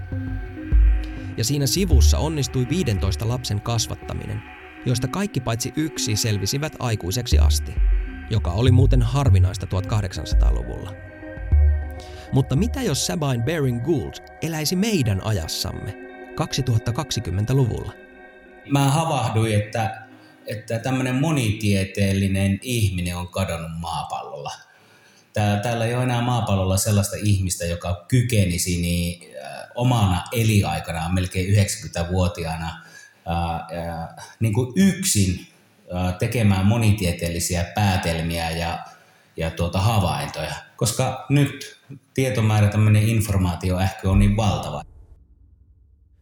Ja 1.36 1.44
siinä 1.44 1.66
sivussa 1.66 2.18
onnistui 2.18 2.66
15 2.68 3.28
lapsen 3.28 3.60
kasvattaminen, 3.60 4.42
joista 4.86 5.08
kaikki 5.08 5.40
paitsi 5.40 5.72
yksi 5.76 6.16
selvisivät 6.16 6.76
aikuiseksi 6.78 7.38
asti, 7.38 7.72
joka 8.30 8.50
oli 8.50 8.70
muuten 8.70 9.02
harvinaista 9.02 9.66
1800-luvulla. 9.66 11.11
Mutta 12.32 12.56
mitä 12.56 12.82
jos 12.82 13.06
Sabine 13.06 13.44
Baring 13.44 13.84
Gould 13.84 14.14
eläisi 14.42 14.76
meidän 14.76 15.24
ajassamme 15.24 15.94
2020-luvulla? 16.30 17.92
Mä 18.70 18.90
havahduin, 18.90 19.54
että, 19.54 20.02
että 20.46 20.78
tämmöinen 20.78 21.14
monitieteellinen 21.14 22.58
ihminen 22.62 23.16
on 23.16 23.28
kadonnut 23.28 23.80
maapallolla. 23.80 24.52
Tää, 25.32 25.60
täällä 25.60 25.84
ei 25.84 25.94
ole 25.94 26.02
enää 26.02 26.22
maapallolla 26.22 26.76
sellaista 26.76 27.16
ihmistä, 27.22 27.66
joka 27.66 28.04
kykenisi 28.08 28.80
niin, 28.80 29.36
äh, 29.44 29.66
omana 29.74 30.24
eliaikanaan, 30.32 31.14
melkein 31.14 31.54
90-vuotiaana, 31.54 32.84
äh, 33.28 33.78
äh, 33.78 34.08
niin 34.40 34.52
kuin 34.52 34.72
yksin 34.76 35.46
äh, 35.94 36.14
tekemään 36.18 36.66
monitieteellisiä 36.66 37.64
päätelmiä 37.64 38.50
ja, 38.50 38.78
ja 39.36 39.50
tuota 39.50 39.80
havaintoja. 39.80 40.54
Koska 40.76 41.26
nyt 41.28 41.81
tietomäärä, 42.14 42.68
tämmöinen 42.68 43.08
informaatioähkö 43.08 44.10
on 44.10 44.18
niin 44.18 44.36
valtava. 44.36 44.82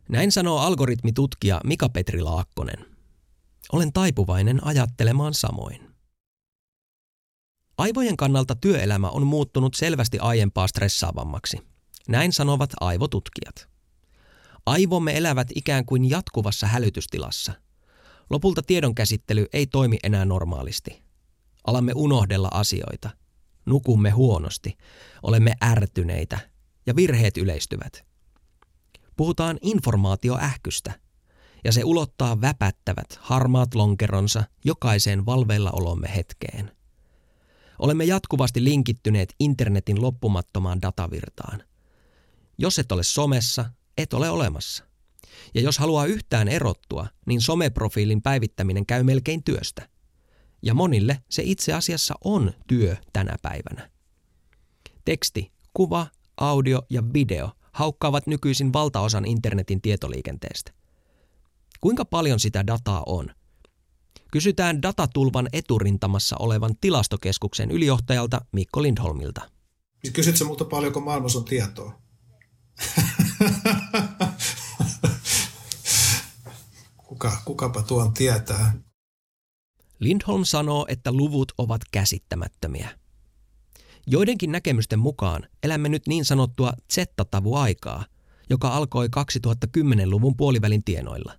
Näin 0.08 0.32
sanoo 0.32 0.58
algoritmitutkija 0.58 1.60
Mika-Petri 1.64 2.22
Laakkonen. 2.22 2.86
Olen 3.72 3.92
taipuvainen 3.92 4.66
ajattelemaan 4.66 5.34
samoin. 5.34 5.90
Aivojen 7.78 8.16
kannalta 8.16 8.54
työelämä 8.54 9.08
on 9.08 9.26
muuttunut 9.26 9.74
selvästi 9.74 10.18
aiempaa 10.18 10.66
stressaavammaksi. 10.66 11.58
Näin 12.08 12.32
sanovat 12.32 12.70
aivotutkijat. 12.80 13.68
Aivomme 14.66 15.16
elävät 15.16 15.48
ikään 15.54 15.84
kuin 15.86 16.10
jatkuvassa 16.10 16.66
hälytystilassa. 16.66 17.52
Lopulta 18.30 18.62
tiedonkäsittely 18.62 19.46
ei 19.52 19.66
toimi 19.66 19.98
enää 20.02 20.24
normaalisti. 20.24 21.02
Alamme 21.64 21.92
unohdella 21.94 22.48
asioita. 22.52 23.10
Nukumme 23.70 24.10
huonosti. 24.10 24.76
Olemme 25.22 25.52
ärtyneitä. 25.64 26.38
Ja 26.86 26.96
virheet 26.96 27.36
yleistyvät– 27.36 27.92
Puhutaan 29.20 29.58
informaatioähkystä, 29.62 31.00
ja 31.64 31.72
se 31.72 31.84
ulottaa 31.84 32.40
väpättävät, 32.40 33.18
harmaat 33.20 33.74
lonkeronsa 33.74 34.44
jokaiseen 34.64 35.26
valveilla 35.26 35.70
olomme 35.70 36.14
hetkeen. 36.14 36.72
Olemme 37.78 38.04
jatkuvasti 38.04 38.64
linkittyneet 38.64 39.34
internetin 39.40 40.02
loppumattomaan 40.02 40.82
datavirtaan. 40.82 41.62
Jos 42.58 42.78
et 42.78 42.92
ole 42.92 43.02
somessa, 43.02 43.70
et 43.98 44.12
ole 44.12 44.30
olemassa. 44.30 44.84
Ja 45.54 45.60
jos 45.60 45.78
haluaa 45.78 46.06
yhtään 46.06 46.48
erottua, 46.48 47.06
niin 47.26 47.40
someprofiilin 47.40 48.22
päivittäminen 48.22 48.86
käy 48.86 49.02
melkein 49.02 49.44
työstä. 49.44 49.88
Ja 50.62 50.74
monille 50.74 51.22
se 51.28 51.42
itse 51.44 51.72
asiassa 51.72 52.14
on 52.24 52.52
työ 52.66 52.96
tänä 53.12 53.36
päivänä. 53.42 53.90
Teksti, 55.04 55.52
kuva, 55.74 56.06
audio 56.36 56.82
ja 56.90 57.02
video 57.12 57.50
haukkaavat 57.72 58.26
nykyisin 58.26 58.72
valtaosan 58.72 59.24
internetin 59.24 59.80
tietoliikenteestä. 59.80 60.72
Kuinka 61.80 62.04
paljon 62.04 62.40
sitä 62.40 62.66
dataa 62.66 63.02
on? 63.06 63.30
Kysytään 64.32 64.82
datatulvan 64.82 65.48
eturintamassa 65.52 66.36
olevan 66.38 66.74
tilastokeskuksen 66.80 67.70
ylijohtajalta 67.70 68.40
Mikko 68.52 68.82
Lindholmilta. 68.82 69.50
Niin 70.02 70.12
kysytkö 70.12 70.44
multa 70.44 70.64
paljonko 70.64 71.00
maailmassa 71.00 71.38
on 71.38 71.44
tietoa? 71.44 72.00
Kuka, 76.96 77.42
kukapa 77.44 77.82
tuon 77.82 78.14
tietää? 78.14 78.74
Lindholm 80.00 80.44
sanoo, 80.44 80.86
että 80.88 81.12
luvut 81.12 81.52
ovat 81.58 81.80
käsittämättömiä. 81.92 82.98
Joidenkin 84.06 84.52
näkemysten 84.52 84.98
mukaan 84.98 85.48
elämme 85.62 85.88
nyt 85.88 86.06
niin 86.06 86.24
sanottua 86.24 86.72
Z-tavuaikaa, 86.92 88.04
joka 88.50 88.68
alkoi 88.68 89.06
2010-luvun 89.06 90.36
puolivälin 90.36 90.84
tienoilla. 90.84 91.38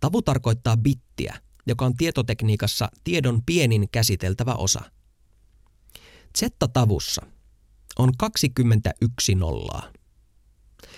Tavu 0.00 0.22
tarkoittaa 0.22 0.76
bittiä, 0.76 1.40
joka 1.66 1.86
on 1.86 1.96
tietotekniikassa 1.96 2.88
tiedon 3.04 3.42
pienin 3.46 3.88
käsiteltävä 3.92 4.54
osa. 4.54 4.80
Z-tavussa 6.38 7.26
on 7.98 8.12
21 8.18 9.34
nollaa. 9.34 9.92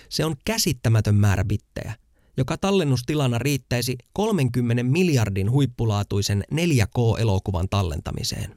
Se 0.09 0.25
on 0.25 0.37
käsittämätön 0.45 1.15
määrä 1.15 1.45
bittejä, 1.45 1.95
joka 2.39 2.57
tallennustilana 2.57 3.39
riittäisi 3.39 3.99
30 4.13 4.83
miljardin 4.83 5.51
huippulaatuisen 5.51 6.45
4K-elokuvan 6.55 7.69
tallentamiseen. 7.71 8.57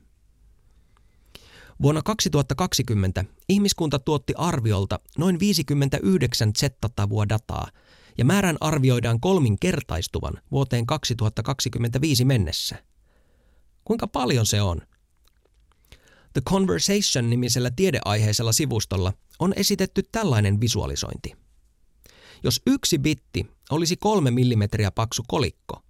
Vuonna 1.82 2.02
2020 2.02 3.26
ihmiskunta 3.50 4.00
tuotti 4.00 4.34
arviolta 4.38 5.00
noin 5.18 5.40
59 5.40 6.54
zettattavua 6.58 7.30
dataa, 7.30 7.68
ja 8.18 8.26
määrän 8.26 8.58
arvioidaan 8.62 9.20
kolminkertaistuvan 9.20 10.34
vuoteen 10.52 10.86
2025 10.86 12.26
mennessä. 12.26 12.84
Kuinka 13.86 14.08
paljon 14.08 14.46
se 14.46 14.62
on? 14.62 14.82
The 16.34 16.42
Conversation-nimisellä 16.42 17.72
tiedeaiheisella 17.76 18.52
sivustolla 18.52 19.14
on 19.40 19.54
esitetty 19.56 20.04
tällainen 20.12 20.62
visualisointi. 20.62 21.41
Jos 22.44 22.62
yksi 22.68 23.00
bitti 23.00 23.52
olisi 23.72 23.98
kolme 23.98 24.32
millimetriä 24.32 24.92
paksu 24.92 25.24
kolikko, 25.28 25.84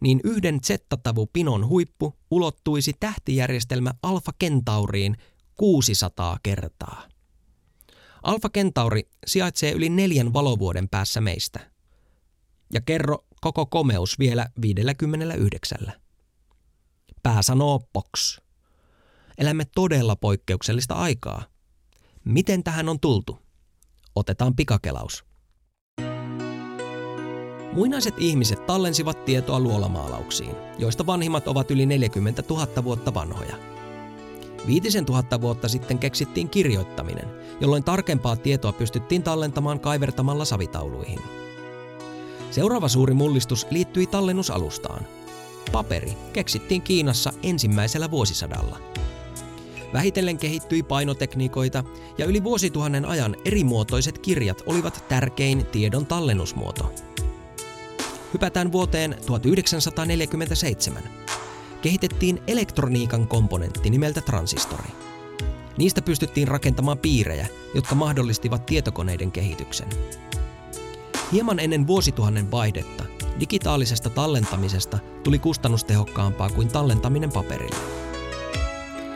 niin 0.00 0.20
yhden 0.24 0.60
Z-tavu-pinon 0.60 1.68
huippu 1.68 2.14
ulottuisi 2.30 2.92
tähtijärjestelmä 3.00 3.94
Alfa 4.02 4.32
Kentauriin 4.38 5.16
600 5.54 6.38
kertaa. 6.42 7.08
Alfa 8.22 8.48
Kentauri 8.48 9.08
sijaitsee 9.26 9.72
yli 9.72 9.88
neljän 9.88 10.32
valovuoden 10.32 10.88
päässä 10.88 11.20
meistä. 11.20 11.70
Ja 12.72 12.80
kerro 12.80 13.24
koko 13.40 13.66
komeus 13.66 14.18
vielä 14.18 14.46
59. 14.62 15.78
Pää 17.22 17.42
sanoo 17.42 17.80
box. 17.92 18.38
Elämme 19.38 19.64
todella 19.74 20.16
poikkeuksellista 20.16 20.94
aikaa. 20.94 21.44
Miten 22.24 22.64
tähän 22.64 22.88
on 22.88 23.00
tultu? 23.00 23.38
Otetaan 24.14 24.56
pikakelaus. 24.56 25.24
Muinaiset 27.74 28.14
ihmiset 28.18 28.66
tallensivat 28.66 29.24
tietoa 29.24 29.60
luolamaalauksiin, 29.60 30.56
joista 30.78 31.06
vanhimmat 31.06 31.48
ovat 31.48 31.70
yli 31.70 31.86
40 31.86 32.42
000 32.50 32.84
vuotta 32.84 33.14
vanhoja. 33.14 33.56
Viitisen 34.66 35.04
tuhatta 35.04 35.40
vuotta 35.40 35.68
sitten 35.68 35.98
keksittiin 35.98 36.48
kirjoittaminen, 36.48 37.24
jolloin 37.60 37.84
tarkempaa 37.84 38.36
tietoa 38.36 38.72
pystyttiin 38.72 39.22
tallentamaan 39.22 39.80
kaivertamalla 39.80 40.44
savitauluihin. 40.44 41.18
Seuraava 42.50 42.88
suuri 42.88 43.14
mullistus 43.14 43.66
liittyi 43.70 44.06
tallennusalustaan. 44.06 45.06
Paperi 45.72 46.12
keksittiin 46.32 46.82
Kiinassa 46.82 47.32
ensimmäisellä 47.42 48.10
vuosisadalla. 48.10 48.78
Vähitellen 49.92 50.38
kehittyi 50.38 50.82
painotekniikoita 50.82 51.84
ja 52.18 52.26
yli 52.26 52.44
vuosituhannen 52.44 53.04
ajan 53.04 53.36
erimuotoiset 53.44 54.18
kirjat 54.18 54.62
olivat 54.66 55.04
tärkein 55.08 55.66
tiedon 55.66 56.06
tallennusmuoto. 56.06 56.92
Hypätään 58.34 58.72
vuoteen 58.72 59.16
1947. 59.26 61.02
Kehitettiin 61.82 62.42
elektroniikan 62.46 63.28
komponentti 63.28 63.90
nimeltä 63.90 64.20
transistori. 64.20 64.88
Niistä 65.78 66.02
pystyttiin 66.02 66.48
rakentamaan 66.48 66.98
piirejä, 66.98 67.46
jotka 67.74 67.94
mahdollistivat 67.94 68.66
tietokoneiden 68.66 69.32
kehityksen. 69.32 69.88
Hieman 71.32 71.60
ennen 71.60 71.86
vuosituhannen 71.86 72.50
vaihdetta 72.50 73.04
digitaalisesta 73.40 74.10
tallentamisesta 74.10 74.98
tuli 75.24 75.38
kustannustehokkaampaa 75.38 76.50
kuin 76.50 76.68
tallentaminen 76.68 77.32
paperille. 77.32 77.76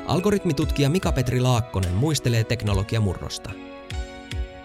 Algoritmitutkija 0.06 0.90
Mika-Petri 0.90 1.40
Laakkonen 1.40 1.94
muistelee 1.94 2.44
teknologiamurrosta. 2.44 3.50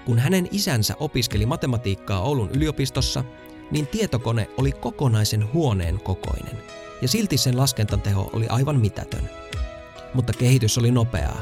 Kun 0.05 0.19
hänen 0.19 0.47
isänsä 0.51 0.95
opiskeli 0.99 1.45
matematiikkaa 1.45 2.21
Oulun 2.21 2.49
yliopistossa, 2.49 3.23
niin 3.73 3.87
tietokone 3.87 4.49
oli 4.57 4.71
kokonaisen 4.71 5.53
huoneen 5.53 5.99
kokoinen, 5.99 6.57
ja 7.01 7.07
silti 7.07 7.37
sen 7.37 7.57
laskentateho 7.57 8.29
oli 8.33 8.47
aivan 8.47 8.81
mitätön. 8.81 9.29
Mutta 10.13 10.33
kehitys 10.33 10.77
oli 10.77 10.91
nopeaa. 10.91 11.41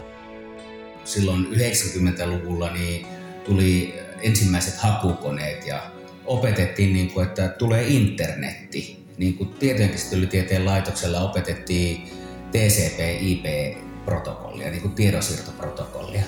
Silloin 1.03 1.45
90-luvulla 1.45 2.73
niin 2.73 3.07
tuli 3.45 3.93
ensimmäiset 4.21 4.77
hakukoneet 4.77 5.65
ja 5.65 5.91
opetettiin, 6.25 6.93
niin 6.93 7.11
kuin, 7.11 7.27
että 7.27 7.50
tulee 7.50 7.88
internetti. 7.88 9.05
Niin 9.17 9.38
kuin 9.38 9.50
tietojenkäsittelytieteen 9.50 10.65
laitoksella 10.65 11.21
opetettiin 11.21 12.09
TCP-IP-protokollia, 12.51 14.71
niin 14.71 14.81
kuin 14.81 14.93
tiedonsiirtoprotokollia. 14.93 16.23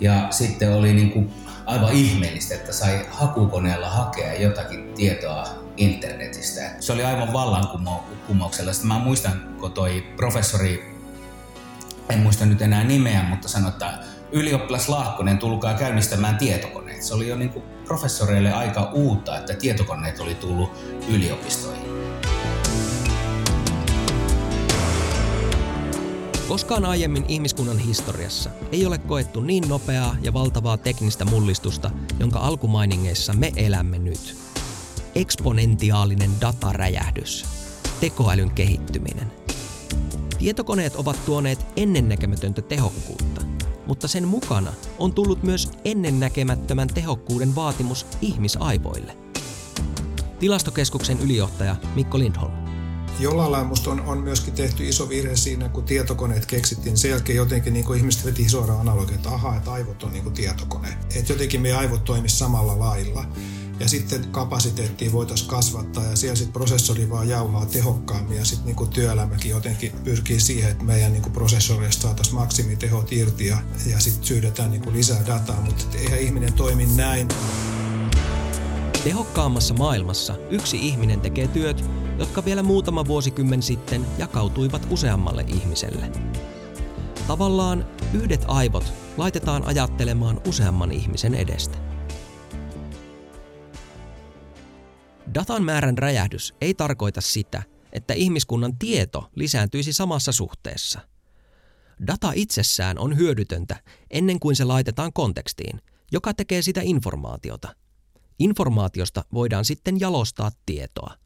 Ja 0.00 0.28
sitten 0.30 0.72
oli 0.72 0.92
niin 0.92 1.10
kuin 1.10 1.32
aivan 1.66 1.92
ihmeellistä, 1.92 2.54
että 2.54 2.72
sai 2.72 3.06
hakukoneella 3.10 3.90
hakea 3.90 4.34
jotakin 4.34 4.92
tietoa 4.94 5.48
internetistä. 5.76 6.70
Se 6.80 6.92
oli 6.92 7.04
aivan 7.04 7.32
vallankumouksella. 7.32 8.72
Sitten 8.72 8.88
mä 8.88 8.98
muistan, 8.98 9.56
kun 9.60 9.72
toi 9.72 10.04
professori, 10.16 10.94
en 12.10 12.18
muista 12.18 12.46
nyt 12.46 12.62
enää 12.62 12.84
nimeä, 12.84 13.22
mutta 13.22 13.48
sanoi, 13.48 13.68
että 13.68 13.98
ylioppilas 14.32 14.88
Laakkonen, 14.88 15.38
tulkaa 15.38 15.74
käynnistämään 15.74 16.38
tietokoneet. 16.38 17.02
Se 17.02 17.14
oli 17.14 17.28
jo 17.28 17.36
niin 17.36 17.50
kuin 17.50 17.64
professoreille 17.84 18.52
aika 18.52 18.90
uutta, 18.92 19.38
että 19.38 19.54
tietokoneet 19.54 20.20
oli 20.20 20.34
tullut 20.34 20.72
yliopistoihin. 21.08 21.83
Koskaan 26.48 26.84
aiemmin 26.84 27.24
ihmiskunnan 27.28 27.78
historiassa 27.78 28.50
ei 28.72 28.86
ole 28.86 28.98
koettu 28.98 29.40
niin 29.40 29.68
nopeaa 29.68 30.16
ja 30.22 30.32
valtavaa 30.32 30.76
teknistä 30.76 31.24
mullistusta, 31.24 31.90
jonka 32.20 32.38
alkumainingeissa 32.38 33.32
me 33.32 33.52
elämme 33.56 33.98
nyt. 33.98 34.36
Eksponentiaalinen 35.14 36.30
dataräjähdys. 36.40 37.44
Tekoälyn 38.00 38.50
kehittyminen. 38.50 39.32
Tietokoneet 40.38 40.96
ovat 40.96 41.24
tuoneet 41.26 41.66
ennennäkemätöntä 41.76 42.62
tehokkuutta, 42.62 43.40
mutta 43.86 44.08
sen 44.08 44.28
mukana 44.28 44.72
on 44.98 45.12
tullut 45.12 45.42
myös 45.42 45.70
ennennäkemättömän 45.84 46.88
tehokkuuden 46.88 47.54
vaatimus 47.54 48.06
ihmisaivoille. 48.20 49.16
Tilastokeskuksen 50.40 51.20
ylijohtaja 51.20 51.76
Mikko 51.94 52.18
Lindholm 52.18 52.63
jollain 53.18 53.52
lailla 53.52 53.68
musta 53.68 53.90
on, 53.90 54.00
on 54.00 54.18
myöskin 54.18 54.54
tehty 54.54 54.88
iso 54.88 55.08
virhe 55.08 55.36
siinä, 55.36 55.68
kun 55.68 55.84
tietokoneet 55.84 56.46
keksittiin. 56.46 56.96
Sen 56.96 57.10
jälkeen 57.10 57.36
jotenkin 57.36 57.72
niin 57.72 57.84
kuin 57.84 57.98
ihmiset 57.98 58.24
veti 58.24 58.48
suoraan 58.48 58.80
analogia, 58.80 59.14
että 59.14 59.28
ahaa, 59.28 59.56
että 59.56 59.72
aivot 59.72 60.02
on 60.02 60.12
niin 60.12 60.22
kuin 60.22 60.34
tietokone. 60.34 60.88
Että 61.14 61.32
jotenkin 61.32 61.60
meidän 61.60 61.80
aivot 61.80 62.04
toimisi 62.04 62.36
samalla 62.36 62.78
lailla. 62.78 63.24
Ja 63.80 63.88
sitten 63.88 64.24
kapasiteettia 64.30 65.12
voitaisiin 65.12 65.50
kasvattaa 65.50 66.04
ja 66.04 66.16
siellä 66.16 66.36
sitten 66.36 66.52
prosessori 66.52 67.10
vaan 67.10 67.28
jauhaa 67.28 67.66
tehokkaammin 67.66 68.38
ja 68.38 68.44
sitten 68.44 68.76
niin 68.76 68.88
työelämäkin 68.88 69.50
jotenkin 69.50 69.92
pyrkii 70.04 70.40
siihen, 70.40 70.70
että 70.70 70.84
meidän 70.84 71.12
niin 71.12 71.32
prosessorista 71.32 72.02
saataisiin 72.02 72.34
maksimitehot 72.34 73.12
irti 73.12 73.46
ja, 73.46 73.58
ja 73.86 74.00
sitten 74.00 74.24
syydetään 74.24 74.70
niin 74.70 74.92
lisää 74.92 75.26
dataa, 75.26 75.60
mutta 75.60 75.84
eihän 75.98 76.20
ihminen 76.20 76.52
toimi 76.52 76.86
näin. 76.86 77.28
Tehokkaammassa 79.04 79.74
maailmassa 79.74 80.34
yksi 80.50 80.88
ihminen 80.88 81.20
tekee 81.20 81.48
työt, 81.48 81.84
jotka 82.18 82.44
vielä 82.44 82.62
muutama 82.62 83.06
vuosikymmen 83.06 83.62
sitten 83.62 84.06
jakautuivat 84.18 84.86
useammalle 84.90 85.44
ihmiselle. 85.48 86.12
Tavallaan 87.26 87.86
yhdet 88.14 88.44
aivot 88.48 88.92
laitetaan 89.16 89.64
ajattelemaan 89.66 90.40
useamman 90.48 90.92
ihmisen 90.92 91.34
edestä. 91.34 91.78
Datan 95.34 95.64
määrän 95.64 95.98
räjähdys 95.98 96.54
ei 96.60 96.74
tarkoita 96.74 97.20
sitä, 97.20 97.62
että 97.92 98.14
ihmiskunnan 98.14 98.78
tieto 98.78 99.30
lisääntyisi 99.34 99.92
samassa 99.92 100.32
suhteessa. 100.32 101.00
Data 102.06 102.32
itsessään 102.34 102.98
on 102.98 103.16
hyödytöntä 103.16 103.76
ennen 104.10 104.40
kuin 104.40 104.56
se 104.56 104.64
laitetaan 104.64 105.12
kontekstiin, 105.12 105.80
joka 106.12 106.34
tekee 106.34 106.62
sitä 106.62 106.80
informaatiota. 106.84 107.76
Informaatiosta 108.38 109.24
voidaan 109.34 109.64
sitten 109.64 110.00
jalostaa 110.00 110.50
tietoa. 110.66 111.23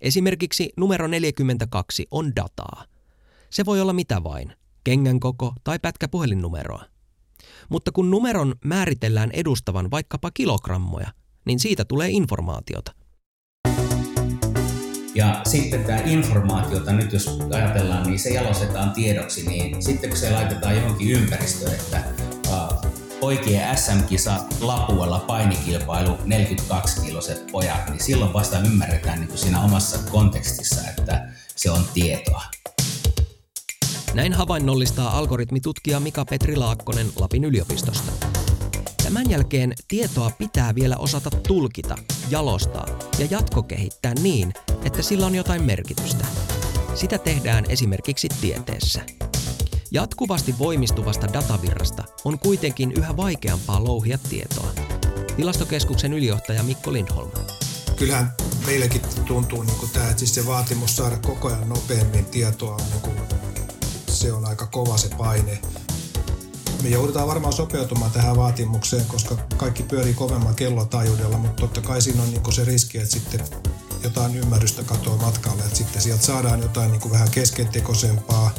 Esimerkiksi 0.00 0.72
numero 0.76 1.06
42 1.06 2.06
on 2.10 2.36
dataa. 2.36 2.84
Se 3.50 3.64
voi 3.64 3.80
olla 3.80 3.92
mitä 3.92 4.24
vain, 4.24 4.52
kengän 4.84 5.20
koko 5.20 5.52
tai 5.64 5.78
pätkä 5.78 6.08
puhelinnumeroa. 6.08 6.84
Mutta 7.68 7.92
kun 7.92 8.10
numeron 8.10 8.54
määritellään 8.64 9.30
edustavan 9.30 9.90
vaikkapa 9.90 10.30
kilogrammoja, 10.30 11.12
niin 11.44 11.58
siitä 11.58 11.84
tulee 11.84 12.08
informaatiota. 12.10 12.92
Ja 15.14 15.40
sitten 15.44 15.84
tämä 15.84 15.98
informaatiota, 15.98 16.92
nyt 16.92 17.12
jos 17.12 17.38
ajatellaan, 17.52 18.06
niin 18.06 18.18
se 18.18 18.30
jalostetaan 18.30 18.90
tiedoksi, 18.90 19.48
niin 19.48 19.82
sitten 19.82 20.10
kun 20.10 20.18
se 20.18 20.30
laitetaan 20.30 20.76
johonkin 20.76 21.10
ympäristöön, 21.10 21.74
että 21.74 22.04
poikien 23.20 23.78
SM-kisa 23.78 24.36
Lapualla 24.60 25.18
painikilpailu 25.18 26.16
42-kiloset 26.16 27.52
pojat, 27.52 27.88
niin 27.90 28.02
silloin 28.02 28.32
vasta 28.32 28.58
ymmärretään 28.58 29.18
niin 29.18 29.28
kuin 29.28 29.38
siinä 29.38 29.60
omassa 29.60 29.98
kontekstissa, 30.10 30.80
että 30.98 31.28
se 31.56 31.70
on 31.70 31.84
tietoa. 31.94 32.42
Näin 34.14 34.32
havainnollistaa 34.32 35.18
algoritmitutkija 35.18 36.00
Mika 36.00 36.24
Petri 36.24 36.56
Laakkonen 36.56 37.06
Lapin 37.16 37.44
yliopistosta. 37.44 38.12
Tämän 39.04 39.30
jälkeen 39.30 39.72
tietoa 39.88 40.30
pitää 40.38 40.74
vielä 40.74 40.96
osata 40.96 41.30
tulkita, 41.30 41.96
jalostaa 42.30 42.86
ja 43.18 43.26
jatkokehittää 43.30 44.14
niin, 44.22 44.52
että 44.84 45.02
sillä 45.02 45.26
on 45.26 45.34
jotain 45.34 45.62
merkitystä. 45.62 46.24
Sitä 46.94 47.18
tehdään 47.18 47.64
esimerkiksi 47.68 48.28
tieteessä. 48.40 49.00
Jatkuvasti 49.90 50.54
voimistuvasta 50.58 51.32
datavirrasta 51.32 52.04
on 52.24 52.38
kuitenkin 52.38 52.92
yhä 52.92 53.16
vaikeampaa 53.16 53.84
louhia 53.84 54.18
tietoa. 54.28 54.70
Tilastokeskuksen 55.36 56.12
ylijohtaja 56.12 56.62
Mikko 56.62 56.92
Lindholm. 56.92 57.30
Kyllähän 57.96 58.32
meillekin 58.66 59.00
tuntuu 59.26 59.62
niin 59.62 59.76
kuin 59.78 59.90
tämä, 59.90 60.04
että 60.04 60.18
siis 60.18 60.34
se 60.34 60.46
vaatimus 60.46 60.96
saada 60.96 61.16
koko 61.16 61.48
ajan 61.48 61.68
nopeammin 61.68 62.24
tietoa 62.24 62.76
niin 62.76 63.00
kuin, 63.00 63.16
se 64.08 64.32
on 64.32 64.44
aika 64.44 64.66
kova 64.66 64.96
se 64.96 65.08
paine. 65.08 65.58
Me 66.82 66.88
joudutaan 66.88 67.28
varmaan 67.28 67.52
sopeutumaan 67.52 68.10
tähän 68.10 68.36
vaatimukseen, 68.36 69.06
koska 69.06 69.36
kaikki 69.56 69.82
pyörii 69.82 70.14
kovemman 70.14 70.54
kellotaajuudella, 70.54 71.38
mutta 71.38 71.60
totta 71.60 71.80
kai 71.80 72.02
siinä 72.02 72.22
on 72.22 72.30
niin 72.30 72.52
se 72.52 72.64
riski, 72.64 72.98
että 72.98 73.10
sitten 73.10 73.40
jotain 74.04 74.36
ymmärrystä 74.36 74.82
katoaa 74.82 75.16
matkalle, 75.16 75.62
että 75.62 75.76
sitten 75.76 76.02
sieltä 76.02 76.24
saadaan 76.24 76.62
jotain 76.62 76.90
niin 76.90 77.00
kuin 77.00 77.12
vähän 77.12 77.30
keskentekoisempaa, 77.30 78.50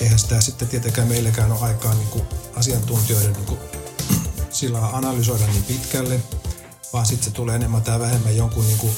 eihän 0.00 0.18
sitä 0.18 0.40
sitten 0.40 0.68
tietenkään 0.68 1.08
meilläkään 1.08 1.52
ole 1.52 1.60
aikaa 1.60 1.94
niin 1.94 2.08
kuin 2.08 2.24
asiantuntijoiden 2.56 3.32
niin 3.32 3.46
kuin, 3.46 3.60
sillä 4.50 4.88
analysoida 4.88 5.46
niin 5.46 5.64
pitkälle, 5.64 6.20
vaan 6.92 7.06
sitten 7.06 7.24
se 7.24 7.30
tulee 7.30 7.56
enemmän 7.56 7.82
tai 7.82 8.00
vähemmän 8.00 8.36
jonkun 8.36 8.66
niin 8.66 8.78
kuin 8.78 8.92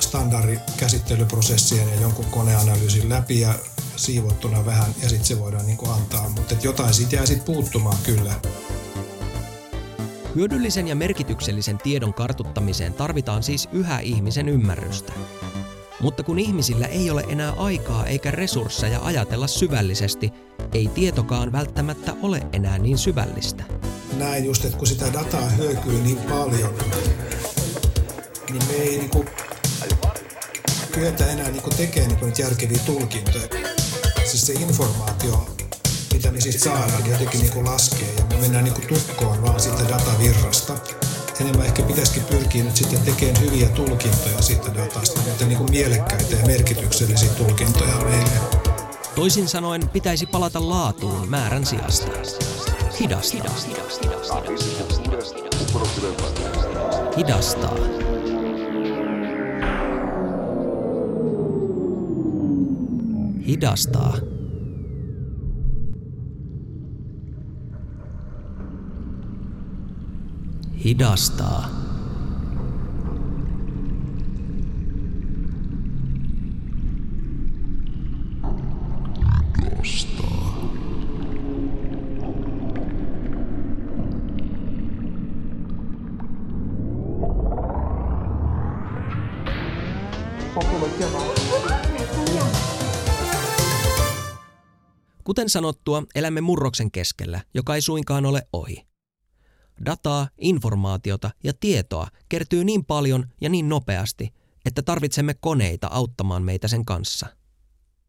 standardikäsittelyprosessien 0.00 1.88
ja 1.88 2.00
jonkun 2.00 2.24
koneanalyysin 2.24 3.08
läpi 3.08 3.40
ja 3.40 3.54
siivottuna 3.96 4.66
vähän 4.66 4.94
ja 5.02 5.08
sitten 5.08 5.26
se 5.26 5.38
voidaan 5.38 5.66
niin 5.66 5.78
kuin 5.78 5.90
antaa. 5.90 6.28
Mutta 6.28 6.54
jotain 6.62 6.94
siitä 6.94 7.16
jää 7.16 7.26
sitten 7.26 7.54
puuttumaan 7.54 7.98
kyllä. 8.02 8.34
Hyödyllisen 10.34 10.88
ja 10.88 10.94
merkityksellisen 10.94 11.78
tiedon 11.78 12.14
kartuttamiseen 12.14 12.94
tarvitaan 12.94 13.42
siis 13.42 13.68
yhä 13.72 14.00
ihmisen 14.00 14.48
ymmärrystä. 14.48 15.12
Mutta 16.02 16.22
kun 16.22 16.38
ihmisillä 16.38 16.86
ei 16.86 17.10
ole 17.10 17.24
enää 17.28 17.52
aikaa 17.52 18.06
eikä 18.06 18.30
resursseja 18.30 19.00
ajatella 19.02 19.46
syvällisesti, 19.46 20.32
ei 20.74 20.88
tietokaan 20.94 21.52
välttämättä 21.52 22.12
ole 22.22 22.42
enää 22.52 22.78
niin 22.78 22.98
syvällistä. 22.98 23.64
Näin 24.16 24.44
just, 24.44 24.64
että 24.64 24.78
kun 24.78 24.86
sitä 24.86 25.12
dataa 25.12 25.48
hyökyy 25.48 26.02
niin 26.02 26.18
paljon, 26.18 26.74
niin 28.50 28.62
me 28.68 28.74
ei 28.74 28.98
niinku 28.98 29.24
kyetä 30.92 31.26
enää 31.26 31.50
niinku 31.50 31.70
tekemään 31.70 32.08
niinku 32.08 32.24
niitä 32.24 32.42
järkeviä 32.42 32.78
tulkintoja. 32.86 33.48
Siis 34.24 34.46
se 34.46 34.52
informaatio, 34.52 35.46
mitä 36.12 36.30
me 36.30 36.40
siis 36.40 36.60
saadaan, 36.60 37.10
jotenkin 37.10 37.40
niinku 37.40 37.64
laskee 37.64 38.14
ja 38.18 38.24
me 38.24 38.36
mennään 38.36 38.64
niinku 38.64 38.80
tukkoon 38.88 39.42
vaan 39.42 39.60
siitä 39.60 39.88
datavirrasta 39.88 40.78
enemmän 41.42 41.66
ehkä 41.66 41.82
pitäisikin 41.82 42.24
pyrkiä 42.24 42.64
nyt 42.64 42.76
sitten 42.76 43.00
tekemään 43.00 43.40
hyviä 43.40 43.68
tulkintoja 43.68 44.42
siitä 44.42 44.74
datasta, 44.74 45.20
mutta 45.20 45.44
niin 45.44 45.58
kuin 45.58 45.70
mielekkäitä 45.70 46.36
ja 46.36 46.46
merkityksellisiä 46.46 47.28
tulkintoja 47.28 47.96
meille. 47.96 48.40
Toisin 49.14 49.48
sanoen 49.48 49.88
pitäisi 49.88 50.26
palata 50.26 50.68
laatuun 50.68 51.28
määrän 51.28 51.66
sijasta. 51.66 52.10
Hidastaa. 53.00 53.54
Hidastaa. 63.46 64.31
Hidastaa. 70.84 71.68
Kuten 95.24 95.48
sanottua, 95.48 96.02
elämme 96.14 96.40
murroksen 96.40 96.90
keskellä, 96.90 97.40
joka 97.54 97.74
ei 97.74 97.80
suinkaan 97.80 98.26
ole 98.26 98.42
ohi. 98.52 98.91
Dataa, 99.86 100.28
informaatiota 100.38 101.30
ja 101.44 101.52
tietoa 101.60 102.08
kertyy 102.28 102.64
niin 102.64 102.84
paljon 102.84 103.28
ja 103.40 103.48
niin 103.48 103.68
nopeasti, 103.68 104.32
että 104.64 104.82
tarvitsemme 104.82 105.34
koneita 105.40 105.86
auttamaan 105.90 106.42
meitä 106.42 106.68
sen 106.68 106.84
kanssa. 106.84 107.26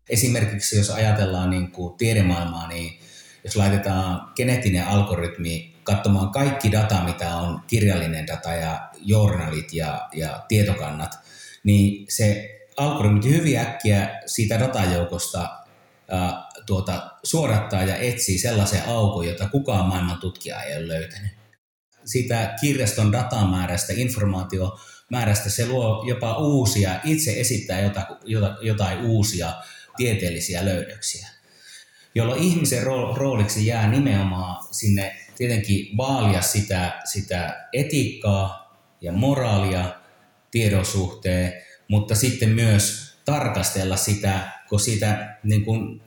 Esimerkiksi 0.09 0.77
jos 0.77 0.89
ajatellaan 0.89 1.49
niin 1.49 1.71
kuin 1.71 1.97
tiedemaailmaa, 1.97 2.67
niin 2.67 2.99
jos 3.43 3.55
laitetaan 3.55 4.31
geneettinen 4.36 4.88
algoritmi 4.88 5.75
katsomaan 5.83 6.29
kaikki 6.29 6.71
data, 6.71 7.03
mitä 7.03 7.36
on 7.36 7.59
kirjallinen 7.67 8.27
data 8.27 8.53
ja 8.53 8.89
journalit 9.01 9.73
ja, 9.73 10.07
ja 10.13 10.45
tietokannat, 10.47 11.19
niin 11.63 12.05
se 12.09 12.49
algoritmi 12.77 13.29
hyvin 13.29 13.59
äkkiä 13.59 14.21
siitä 14.25 14.59
datajoukosta 14.59 15.49
ää, 16.07 16.49
tuota, 16.65 17.12
suorattaa 17.23 17.83
ja 17.83 17.95
etsii 17.97 18.38
sellaisen 18.38 18.81
aukon, 18.88 19.27
jota 19.27 19.49
kukaan 19.49 19.88
maailman 19.88 20.19
tutkija 20.19 20.63
ei 20.63 20.77
ole 20.77 20.88
löytänyt 20.88 21.42
siitä 22.05 22.55
kirjaston 22.61 23.11
datamäärästä, 23.11 23.93
informaatiomäärästä, 23.95 25.49
se 25.49 25.67
luo 25.67 26.03
jopa 26.07 26.37
uusia, 26.37 26.99
itse 27.03 27.39
esittää 27.39 27.91
jotain 28.61 29.01
uusia 29.01 29.53
tieteellisiä 29.97 30.65
löydöksiä, 30.65 31.27
jolloin 32.15 32.43
ihmisen 32.43 32.83
rooliksi 33.15 33.65
jää 33.65 33.91
nimenomaan 33.91 34.65
sinne 34.71 35.15
tietenkin 35.35 35.97
vaalia 35.97 36.41
sitä, 36.41 37.01
sitä 37.05 37.67
etiikkaa 37.73 38.77
ja 39.01 39.11
moraalia 39.11 39.95
tiedon 40.51 40.85
suhteen, 40.85 41.53
mutta 41.87 42.15
sitten 42.15 42.49
myös 42.49 43.13
tarkastella 43.25 43.97
sitä, 43.97 44.51
kun 44.69 44.79
siitä 44.79 45.37
niin 45.43 45.65
kuin 45.65 46.01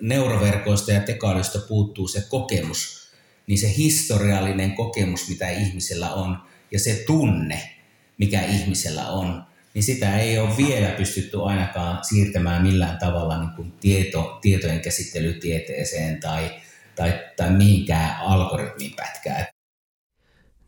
neuroverkoista 0.00 0.92
ja 0.92 1.00
tekoälystä 1.00 1.58
puuttuu 1.58 2.08
se 2.08 2.24
kokemus 2.28 3.07
niin 3.48 3.58
se 3.58 3.76
historiallinen 3.76 4.72
kokemus, 4.72 5.28
mitä 5.28 5.48
ihmisellä 5.48 6.14
on, 6.14 6.38
ja 6.72 6.78
se 6.78 7.04
tunne, 7.06 7.74
mikä 8.18 8.42
ihmisellä 8.42 9.08
on, 9.08 9.44
niin 9.74 9.82
sitä 9.82 10.18
ei 10.18 10.38
ole 10.38 10.56
vielä 10.56 10.88
pystytty 10.88 11.42
ainakaan 11.42 12.04
siirtämään 12.04 12.62
millään 12.62 12.98
tavalla 12.98 13.40
niin 13.40 13.50
kuin 13.56 13.72
tieto, 13.72 14.38
tietojen 14.42 14.80
käsittelytieteeseen 14.80 16.20
tai, 16.20 16.50
tai, 16.96 17.12
tai 17.36 17.50
mihinkään 17.50 18.20
algoritmin 18.20 18.92
pätkään. 18.96 19.46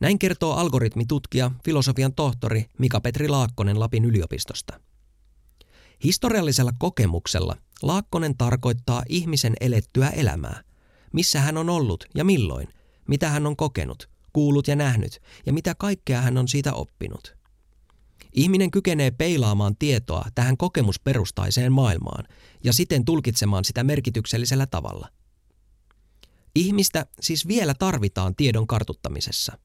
Näin 0.01 0.19
kertoo 0.19 0.55
algoritmitutkija, 0.55 1.51
filosofian 1.65 2.15
tohtori 2.15 2.65
Mika-Petri 2.79 3.29
Laakkonen 3.29 3.81
Lapin 3.81 4.05
yliopistosta. 4.05 4.81
Historiallisella 6.05 6.73
kokemuksella 6.79 7.57
Laakkonen 7.83 8.37
tarkoittaa 8.37 9.03
ihmisen 9.09 9.53
elettyä 9.61 10.09
elämää, 10.09 10.61
missä 11.13 11.41
hän 11.41 11.57
on 11.57 11.71
ollut 11.71 12.05
ja 12.15 12.25
milloin, 12.25 12.69
mitä 13.09 13.29
hän 13.29 13.47
on 13.47 13.57
kokenut, 13.57 14.09
kuullut 14.33 14.69
ja 14.69 14.77
nähnyt 14.77 15.21
ja 15.47 15.53
mitä 15.53 15.75
kaikkea 15.75 16.21
hän 16.21 16.39
on 16.39 16.49
siitä 16.49 16.73
oppinut. 16.75 17.37
Ihminen 18.33 18.71
kykenee 18.71 19.11
peilaamaan 19.11 19.77
tietoa 19.77 20.25
tähän 20.35 20.57
kokemusperustaiseen 20.57 21.73
maailmaan 21.73 22.25
ja 22.65 22.73
siten 22.73 23.05
tulkitsemaan 23.05 23.65
sitä 23.65 23.85
merkityksellisellä 23.85 24.67
tavalla. 24.67 25.09
Ihmistä 26.55 27.07
siis 27.21 27.49
vielä 27.49 27.75
tarvitaan 27.75 28.37
tiedon 28.37 28.67
kartuttamisessa. 28.67 29.59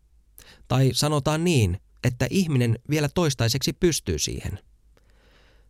Tai 0.67 0.89
sanotaan 0.93 1.43
niin, 1.43 1.79
että 2.03 2.27
ihminen 2.29 2.79
vielä 2.89 3.10
toistaiseksi 3.15 3.73
pystyy 3.73 4.19
siihen. 4.19 4.60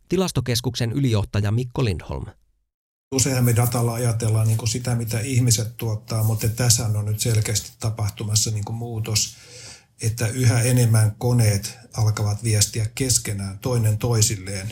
Tilastokeskuksen 0.09 0.91
ylijohtaja 0.91 1.51
Mikko 1.51 1.85
Lindholm– 1.85 2.25
Useinhan 3.15 3.45
me 3.45 3.56
datalla 3.56 3.93
ajatellaan 3.93 4.47
niin 4.47 4.58
kuin 4.58 4.69
sitä, 4.69 4.95
mitä 4.95 5.19
ihmiset 5.19 5.78
tuottaa, 5.78 6.23
mutta 6.23 6.49
tässä 6.49 6.86
on 6.86 7.06
nyt 7.06 7.19
selkeästi 7.19 7.71
tapahtumassa 7.80 8.51
niin 8.51 8.65
kuin 8.65 8.75
muutos, 8.75 9.36
että 10.01 10.28
yhä 10.28 10.62
enemmän 10.62 11.15
koneet 11.17 11.78
alkavat 11.93 12.43
viestiä 12.43 12.86
keskenään 12.95 13.60
toinen 13.60 13.97
toisilleen. 13.97 14.71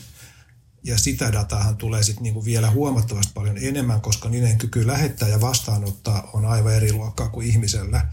Ja 0.84 0.98
sitä 0.98 1.34
datahan 1.34 1.78
tulee 1.78 2.04
sitten 2.04 2.24
niin 2.24 2.46
vielä 2.46 2.72
huomattavasti 2.72 3.32
paljon 3.34 3.58
enemmän, 3.58 4.02
koska 4.02 4.30
niiden 4.30 4.58
kyky 4.58 4.88
lähettää 4.88 5.30
ja 5.30 5.42
vastaanottaa 5.42 6.30
on 6.34 6.46
aivan 6.46 6.74
eri 6.74 6.94
luokkaa 6.94 7.30
kuin 7.30 7.48
ihmisellä. 7.48 8.08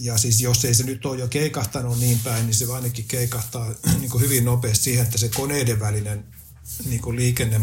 Ja 0.00 0.18
siis 0.18 0.40
jos 0.40 0.64
ei 0.64 0.74
se 0.74 0.84
nyt 0.84 1.06
ole 1.06 1.20
jo 1.20 1.28
keikahtanut 1.28 2.00
niin 2.00 2.18
päin, 2.24 2.46
niin 2.46 2.54
se 2.54 2.72
ainakin 2.72 3.04
keikahtaa 3.04 3.74
niin 4.00 4.10
kuin 4.10 4.24
hyvin 4.24 4.44
nopeasti 4.44 4.84
siihen, 4.84 5.04
että 5.04 5.18
se 5.18 5.28
koneiden 5.28 5.80
välinen 5.80 6.41
niin 6.84 7.02
kuin 7.02 7.16
liikenne 7.16 7.60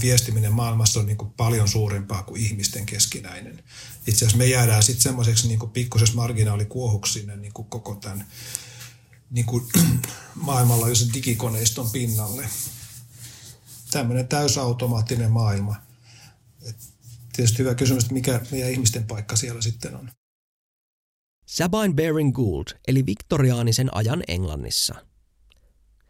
viestiminen 0.00 0.52
maailmassa 0.52 1.00
on 1.00 1.06
niin 1.06 1.16
kuin 1.16 1.30
paljon 1.30 1.68
suurempaa 1.68 2.22
kuin 2.22 2.40
ihmisten 2.40 2.86
keskinäinen. 2.86 3.64
Itse 4.06 4.16
asiassa 4.16 4.38
me 4.38 4.46
jäädään 4.46 4.82
sitten 4.82 5.02
semmoiseksi 5.02 5.48
niin 5.48 5.70
pikkusessa 5.70 6.16
marginaalikuohuksi 6.16 7.12
sinne 7.12 7.36
niin 7.36 7.52
kuin 7.52 7.68
koko 7.68 7.94
tämän 7.94 8.26
niin 9.30 9.46
kuin 9.46 9.64
maailmanlaajuisen 10.34 11.12
digikoneiston 11.14 11.90
pinnalle. 11.90 12.48
Tämmöinen 13.90 14.28
täysautomaattinen 14.28 15.30
maailma. 15.30 15.76
Et 16.62 16.76
tietysti 17.32 17.58
hyvä 17.58 17.74
kysymys, 17.74 18.02
että 18.04 18.14
mikä 18.14 18.40
meidän 18.50 18.70
ihmisten 18.70 19.06
paikka 19.06 19.36
siellä 19.36 19.62
sitten 19.62 19.96
on. 19.96 20.10
Sabine 21.46 21.94
Baring 21.94 22.34
Gould 22.34 22.66
eli 22.88 23.06
viktoriaanisen 23.06 23.96
ajan 23.96 24.22
Englannissa. 24.28 25.06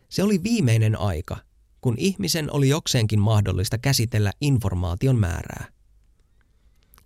Se 0.08 0.22
oli 0.22 0.42
viimeinen 0.42 0.98
aika, 0.98 1.36
kun 1.80 1.94
ihmisen 1.98 2.52
oli 2.52 2.68
jokseenkin 2.68 3.20
mahdollista 3.20 3.78
käsitellä 3.78 4.32
informaation 4.40 5.18
määrää. 5.18 5.66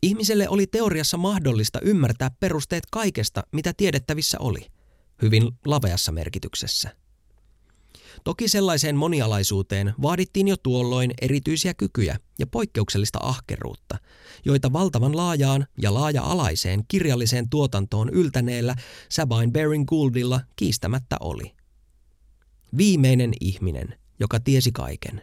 Ihmiselle 0.02 0.48
oli 0.48 0.66
teoriassa 0.66 1.16
mahdollista 1.16 1.80
ymmärtää 1.80 2.30
perusteet 2.40 2.84
kaikesta, 2.90 3.42
mitä 3.52 3.72
tiedettävissä 3.76 4.38
oli, 4.40 4.66
hyvin 5.22 5.52
laveassa 5.66 6.12
merkityksessä. 6.12 6.96
Toki 8.24 8.48
sellaiseen 8.48 8.96
monialaisuuteen 8.96 9.94
vaadittiin 10.02 10.48
jo 10.48 10.56
tuolloin 10.56 11.10
erityisiä 11.22 11.74
kykyjä 11.74 12.18
ja 12.38 12.46
poikkeuksellista 12.46 13.18
ahkeruutta, 13.22 13.98
joita 14.44 14.72
valtavan 14.72 15.16
laajaan 15.16 15.66
ja 15.82 15.94
laaja-alaiseen 15.94 16.84
kirjalliseen 16.88 17.48
tuotantoon 17.48 18.10
yltäneellä 18.10 18.74
Sabine 19.08 19.52
Baring 19.52 19.86
Gouldilla 19.86 20.40
kiistämättä 20.56 21.16
oli. 21.20 21.52
Viimeinen 22.76 23.32
ihminen, 23.40 23.98
joka 24.24 24.40
tiesi 24.40 24.72
kaiken. 24.72 25.22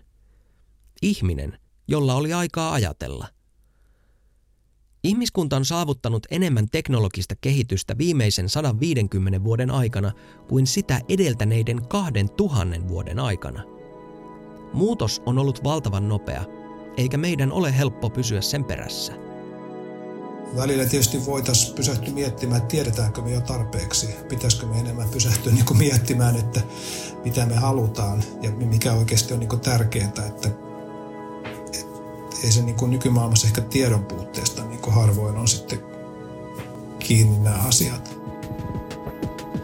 Ihminen, 1.01 1.59
jolla 1.87 2.15
oli 2.15 2.33
aikaa 2.33 2.73
ajatella– 2.73 3.27
Ihmiskunta 5.03 5.55
on 5.55 5.65
saavuttanut 5.65 6.27
enemmän 6.31 6.67
teknologista 6.71 7.35
kehitystä 7.41 7.97
viimeisen 7.97 8.49
150 8.49 9.43
vuoden 9.43 9.71
aikana 9.71 10.11
kuin 10.47 10.67
sitä 10.67 11.01
edeltäneiden 11.09 11.87
kahden 11.87 12.29
tuhannen 12.29 12.87
vuoden 12.87 13.19
aikana. 13.19 13.63
Muutos 14.73 15.21
on 15.25 15.37
ollut 15.37 15.63
valtavan 15.63 16.09
nopea, 16.09 16.43
eikä 16.97 17.17
meidän 17.17 17.51
ole 17.51 17.77
helppo 17.77 18.09
pysyä 18.09 18.41
sen 18.41 18.65
perässä. 18.65 19.13
Välillä 20.55 20.85
tietysti 20.85 21.25
voitaisiin 21.25 21.75
pysähtyä 21.75 22.13
miettimään, 22.13 22.57
että 22.57 22.71
tiedetäänkö 22.71 23.21
me 23.21 23.31
jo 23.31 23.41
tarpeeksi. 23.41 24.07
Pitäisikö 24.29 24.65
me 24.65 24.79
enemmän 24.79 25.09
pysähtyä 25.09 25.53
niin 25.55 25.77
miettimään, 25.77 26.35
että 26.35 26.61
mitä 27.25 27.45
me 27.45 27.55
halutaan 27.55 28.23
ja 28.41 28.51
mikä 28.51 28.93
oikeasti 28.93 29.33
on 29.33 29.39
niin 29.39 29.59
tärkeää. 29.59 30.11
Että 30.27 30.49
ei 32.43 32.51
se 32.51 32.61
niin 32.61 32.75
nykymaailmassa 32.87 33.47
ehkä 33.47 33.61
tiedon 33.61 34.05
puutteesta 34.05 34.63
niin 34.63 34.79
harvoin 34.87 35.37
on 35.37 35.47
sitten 35.47 35.79
kiinni 36.99 37.39
nämä 37.39 37.55
asiat. 37.55 38.17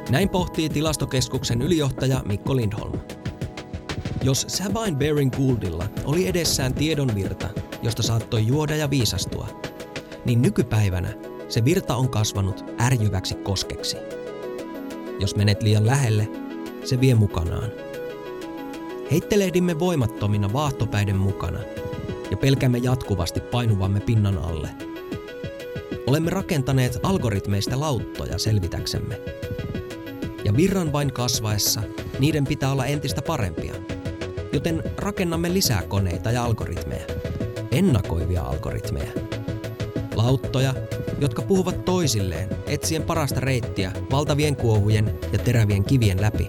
Näin 0.09 0.29
pohtii 0.29 0.69
tilastokeskuksen 0.69 1.61
ylijohtaja 1.61 2.23
Mikko 2.25 2.55
Lindholm. 2.55 2.99
Jos 4.23 4.45
Sabine 4.47 4.97
Baring 4.97 5.31
Gouldilla 5.31 5.85
oli 6.05 6.27
edessään 6.27 6.73
tiedon 6.73 7.15
virta, 7.15 7.49
josta 7.83 8.03
saattoi 8.03 8.47
juoda 8.47 8.75
ja 8.75 8.89
viisastua, 8.89 9.47
niin 10.27 10.41
nykypäivänä 10.41 11.13
se 11.49 11.65
virta 11.65 11.95
on 11.95 12.09
kasvanut 12.09 12.65
ärjyväksi 12.81 13.35
koskeksi. 13.35 13.97
Jos 15.19 15.35
menet 15.35 15.63
liian 15.63 15.85
lähelle, 15.85 16.27
se 16.83 16.99
vie 16.99 17.15
mukanaan. 17.15 17.71
Heittelehdimme 19.11 19.79
voimattomina 19.79 20.53
vaahtopäiden 20.53 21.17
mukana– 21.17 21.59
ja 22.31 22.37
pelkäämme 22.37 22.77
jatkuvasti 22.77 23.39
painuvamme 23.39 23.99
pinnan 23.99 24.37
alle. 24.37 24.69
Olemme 26.07 26.29
rakentaneet 26.29 26.99
algoritmeista 27.03 27.79
lauttoja 27.79 28.37
selvitäksemme. 28.37 29.21
Ja 30.43 30.55
virran 30.55 30.93
vain 30.93 31.13
kasvaessa 31.13 31.81
niiden 32.19 32.43
pitää 32.43 32.71
olla 32.71 32.85
entistä 32.85 33.21
parempia. 33.21 33.73
Joten 34.53 34.83
rakennamme 34.97 35.53
lisää 35.53 35.81
koneita 35.81 36.31
ja 36.31 36.43
algoritmeja. 36.43 37.05
Ennakoivia 37.71 38.43
algoritmeja. 38.43 39.26
Lauttoja, 40.27 40.73
jotka 41.21 41.41
puhuvat 41.41 41.85
toisilleen 41.85 42.49
etsien 42.65 43.03
parasta 43.03 43.39
reittiä 43.39 43.91
valtavien 44.11 44.55
kuohujen 44.55 45.19
ja 45.31 45.39
terävien 45.39 45.83
kivien 45.83 46.21
läpi. 46.21 46.47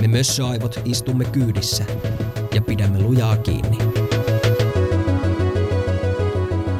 Me 0.00 0.08
mössöaivot 0.08 0.80
istumme 0.84 1.24
kyydissä 1.24 1.84
ja 2.54 2.62
pidämme 2.62 3.02
lujaa 3.02 3.36
kiinni. 3.36 3.78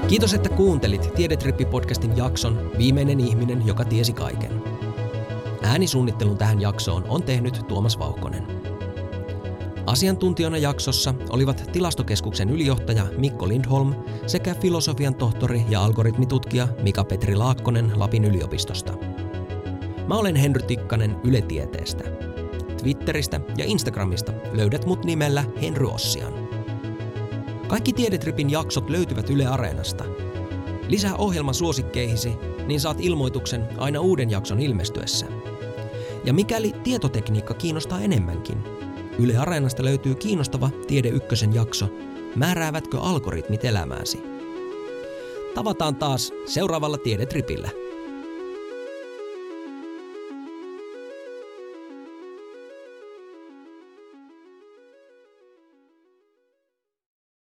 Kiitos, 0.09 0.35
että 0.35 0.49
kuuntelit 0.49 1.11
Tiedetrippi-podcastin 1.15 2.17
jakson 2.17 2.71
Viimeinen 2.79 3.21
ihminen, 3.21 3.67
joka 3.67 3.85
tiesi 3.85 4.13
kaiken. 4.13 4.63
Äänisuunnittelun 5.63 6.39
tähän 6.39 6.61
jaksoon 6.61 7.05
on 7.09 7.23
tehnyt 7.23 7.61
Tuomas 7.69 7.99
Vauhkonen. 7.99 8.47
Asiantuntijana 9.87 10.59
jaksossa 10.59 11.15
olivat 11.31 11.71
tilastokeskuksen 11.73 12.51
ylijohtaja 12.51 13.07
Mikko 13.17 13.49
Lindholm 13.49 13.95
sekä 14.27 14.55
filosofian 14.55 15.15
tohtori 15.15 15.63
ja 15.69 15.85
algoritmitutkija 15.85 16.69
Mika-Petri 16.83 17.37
Laakkonen 17.37 17.93
Lapin 17.97 18.25
yliopistosta. 18.25 18.93
Mä 20.07 20.15
olen 20.15 20.37
Henry 20.37 20.63
Tikkanen 20.63 21.17
Yle 21.25 21.43
Tieteestä. 21.43 22.05
Twitteristä 22.83 23.41
ja 23.57 23.65
Instagramista 23.65 24.33
löydät 24.53 24.87
mut 24.87 25.05
nimellä 25.05 25.45
Henry 25.63 25.87
Ossian. 25.87 26.33
Kaikki 27.69 27.93
Tiedetripin 27.93 28.51
jaksot 28.51 28.91
löytyvät 28.91 29.31
Yle 29.31 29.47
Areenasta. 29.47 30.05
Lisää 30.89 31.17
ohjelma 31.17 31.53
suosikkeihisi, 31.53 32.33
niin 32.67 32.81
saat 32.81 33.01
ilmoituksen 33.01 33.69
aina 33.79 34.01
uuden 34.01 34.31
jakson 34.31 34.61
ilmestyessä. 34.61 35.27
Ja 36.25 36.33
mikäli 36.33 36.73
tietotekniikka 36.85 37.55
kiinnostaa 37.55 38.01
enemmänkin, 38.01 38.59
Yle 39.19 39.37
Areenasta 39.37 39.85
löytyy 39.85 40.15
kiinnostava 40.15 40.71
Tiede 40.87 41.09
Ykkösen 41.09 41.55
jakso 41.55 41.89
Määräävätkö 42.37 43.01
algoritmit 43.01 43.65
elämääsi? 43.65 44.23
Tavataan 45.55 45.97
taas 45.97 46.33
seuraavalla 46.47 46.99
Tiedetripillä. 46.99 47.69